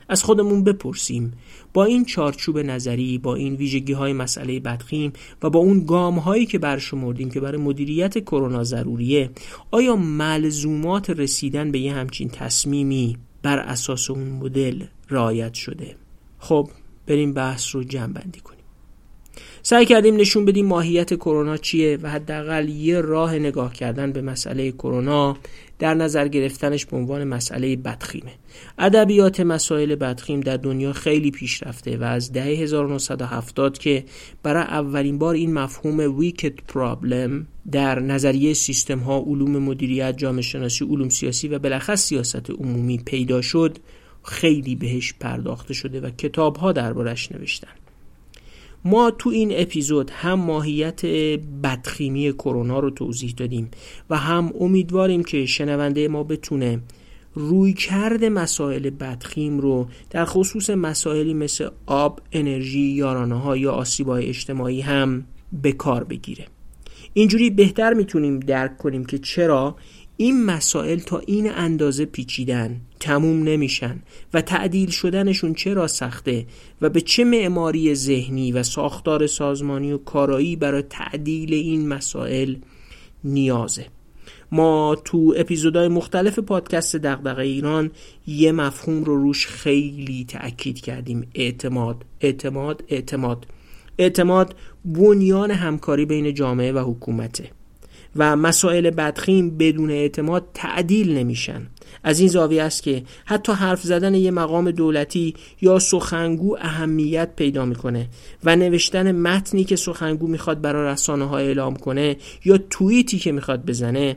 [0.08, 1.32] از خودمون بپرسیم
[1.74, 5.12] با این چارچوب نظری با این ویژگی های مسئله بدخیم
[5.42, 9.30] و با اون گام هایی که برشمردیم که برای مدیریت کرونا ضروریه
[9.70, 15.96] آیا ملزومات رسیدن به یه همچین تصمیمی بر اساس اون مدل رعایت شده؟
[16.38, 16.70] خب
[17.06, 18.59] بریم بحث رو جمع بندی کنیم.
[19.62, 24.72] سعی کردیم نشون بدیم ماهیت کرونا چیه و حداقل یه راه نگاه کردن به مسئله
[24.72, 25.36] کرونا
[25.78, 28.32] در نظر گرفتنش به عنوان مسئله بدخیمه.
[28.78, 34.04] ادبیات مسائل بدخیم در دنیا خیلی پیشرفته و از دهه 1970 که
[34.42, 40.84] برای اولین بار این مفهوم ویکت پرابلم در نظریه سیستم ها علوم مدیریت جامعه شناسی
[40.84, 43.78] علوم سیاسی و بالاخص سیاست عمومی پیدا شد
[44.22, 47.79] خیلی بهش پرداخته شده و کتاب ها دربارش نوشتن.
[48.84, 51.06] ما تو این اپیزود هم ماهیت
[51.62, 53.70] بدخیمی کرونا رو توضیح دادیم
[54.10, 56.80] و هم امیدواریم که شنونده ما بتونه
[57.34, 64.08] روی کرد مسائل بدخیم رو در خصوص مسائلی مثل آب، انرژی، یارانه ها یا آسیب
[64.08, 65.24] اجتماعی هم
[65.62, 66.46] به کار بگیره.
[67.12, 69.76] اینجوری بهتر می‌تونیم درک کنیم که چرا
[70.20, 74.02] این مسائل تا این اندازه پیچیدن تموم نمیشن
[74.34, 76.46] و تعدیل شدنشون چرا سخته
[76.80, 82.56] و به چه معماری ذهنی و ساختار سازمانی و کارایی برای تعدیل این مسائل
[83.24, 83.86] نیازه.
[84.52, 87.90] ما تو اپیزودهای مختلف پادکست دغدغه ایران
[88.26, 91.28] یه مفهوم رو روش خیلی تأکید کردیم.
[91.34, 93.46] اعتماد اعتماد اعتماد.
[93.98, 97.59] اعتماد بنیان همکاری بین جامعه و حکومته.
[98.16, 101.66] و مسائل بدخیم بدون اعتماد تعدیل نمیشن.
[102.04, 107.64] از این زاویه است که حتی حرف زدن یه مقام دولتی یا سخنگو اهمیت پیدا
[107.64, 108.08] می‌کنه
[108.44, 113.66] و نوشتن متنی که سخنگو می‌خواد برای رسانه ها اعلام کنه یا توییتی که می‌خواد
[113.66, 114.16] بزنه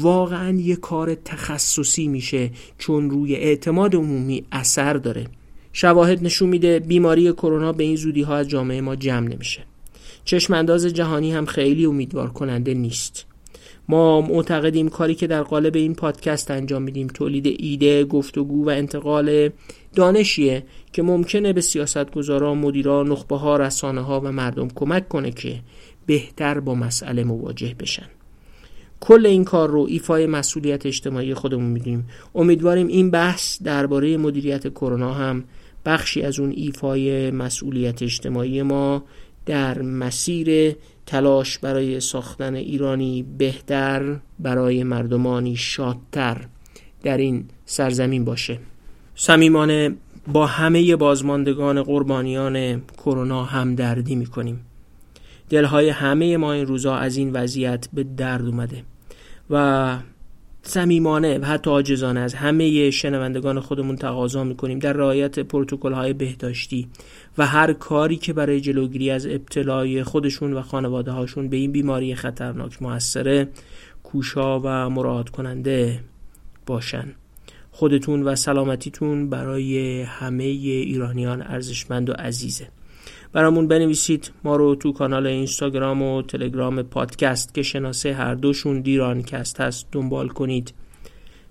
[0.00, 5.26] واقعا یه کار تخصصی میشه چون روی اعتماد عمومی اثر داره.
[5.72, 9.69] شواهد نشون میده بیماری کرونا به این زودی ها از جامعه ما جمع نمیشه.
[10.30, 13.26] چشم انداز جهانی هم خیلی امیدوار کننده نیست
[13.88, 19.50] ما معتقدیم کاری که در قالب این پادکست انجام میدیم تولید ایده، گفتگو و انتقال
[19.94, 20.62] دانشیه
[20.92, 25.60] که ممکنه به سیاستگزاران، مدیران، نخبه ها، رسانه ها و مردم کمک کنه که
[26.06, 28.06] بهتر با مسئله مواجه بشن.
[29.00, 32.08] کل این کار رو ایفای مسئولیت اجتماعی خودمون می‌دونیم.
[32.34, 35.44] امیدواریم این بحث درباره مدیریت کرونا هم
[35.84, 39.04] بخشی از اون ایفای مسئولیت اجتماعی ما
[39.50, 46.36] در مسیر تلاش برای ساختن ایرانی بهتر برای مردمانی شادتر
[47.02, 48.58] در این سرزمین باشه.
[49.14, 49.94] صمیمانه
[50.32, 54.60] با همه بازماندگان قربانیان کرونا همدردی می‌کنیم.
[55.48, 58.84] دلهای همه ما این روزا از این وضعیت به درد اومده
[59.50, 59.98] و
[60.62, 64.78] صمیمانه و حتی عاجزانه از همه شنوندگان خودمون تقاضا می‌کنیم.
[64.78, 66.88] در رعایت پروتکل های بهداشتی
[67.38, 72.14] و هر کاری که برای جلوگیری از ابتلای خودشون و خانواده هاشون به این بیماری
[72.14, 73.48] خطرناک موثره
[74.02, 76.00] کوشا و مراعات کننده
[76.66, 77.14] باشن.
[77.70, 82.68] خودتون و سلامتیتون برای همه ایرانیان ارزشمند و عزیزه.
[83.32, 89.60] برامون بنویسید ما رو تو کانال اینستاگرام و تلگرام پادکست که شناسه هر دوشون دیرانکست
[89.60, 89.86] هست.
[89.92, 90.74] دنبال کنید.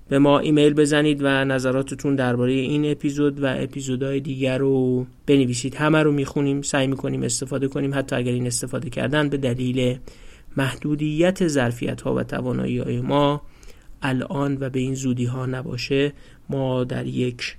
[0.09, 5.75] به ما ایمیل بزنید و نظراتتون درباره این اپیزود و اپیزودهای دیگر رو بنویسید.
[5.75, 9.97] همه رو می‌خونیم سعی می‌کنیم استفاده کنیم حتی اگر این استفاده کردن به دلیل
[10.57, 13.41] محدودیت ظرفیت ها و توانایی های ما
[14.01, 16.13] الان و به این زودی ها نباشه
[16.49, 17.57] ما در یک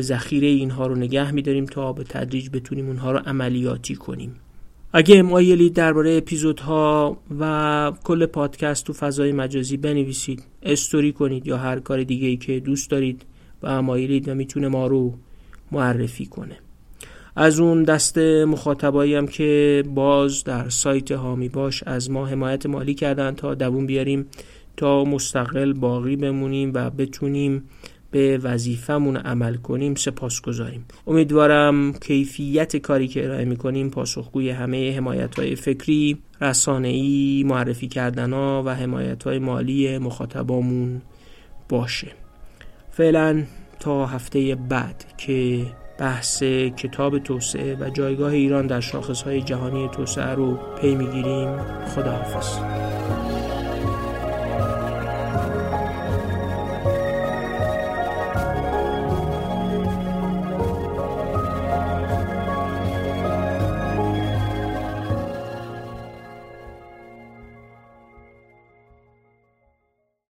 [0.00, 4.36] ذخیره اینها رو نگه میداریم تا به تدریج بتونیم اونها رو عملیاتی کنیم.
[4.96, 11.80] اگه مایلید درباره اپیزودها و کل پادکست تو فضای مجازی بنویسید استوری کنید یا هر
[11.80, 13.22] کار دیگه ای که دوست دارید
[13.62, 15.14] و مایلید و می‌تونه ما رو
[15.72, 16.58] معرفی کنه.
[17.36, 22.94] از اون دست مخاطبایی هم که باز در سایت هامی باش از ما حمایت مالی
[22.94, 24.26] کردن تا دوون بیاریم
[24.76, 27.62] تا مستقل باقی بمونیم و بتونیم
[28.14, 35.38] به وظیفمون عمل کنیم سپاس گذاریم امیدوارم کیفیت کاری که ارائه می‌کنیم پاسخگوی همه حمایت
[35.38, 36.18] های فکری
[36.66, 41.02] ای معرفی کردن ها و حمایت های مالی مخاطبامون
[41.68, 42.08] باشه.
[42.90, 43.44] فعلا
[43.80, 45.66] تا هفته بعد که
[45.98, 46.42] بحث
[46.76, 52.58] کتاب توسعه و جایگاه ایران در شاخصهای جهانی توسعه رو پی می‌گیریم خداحافظ.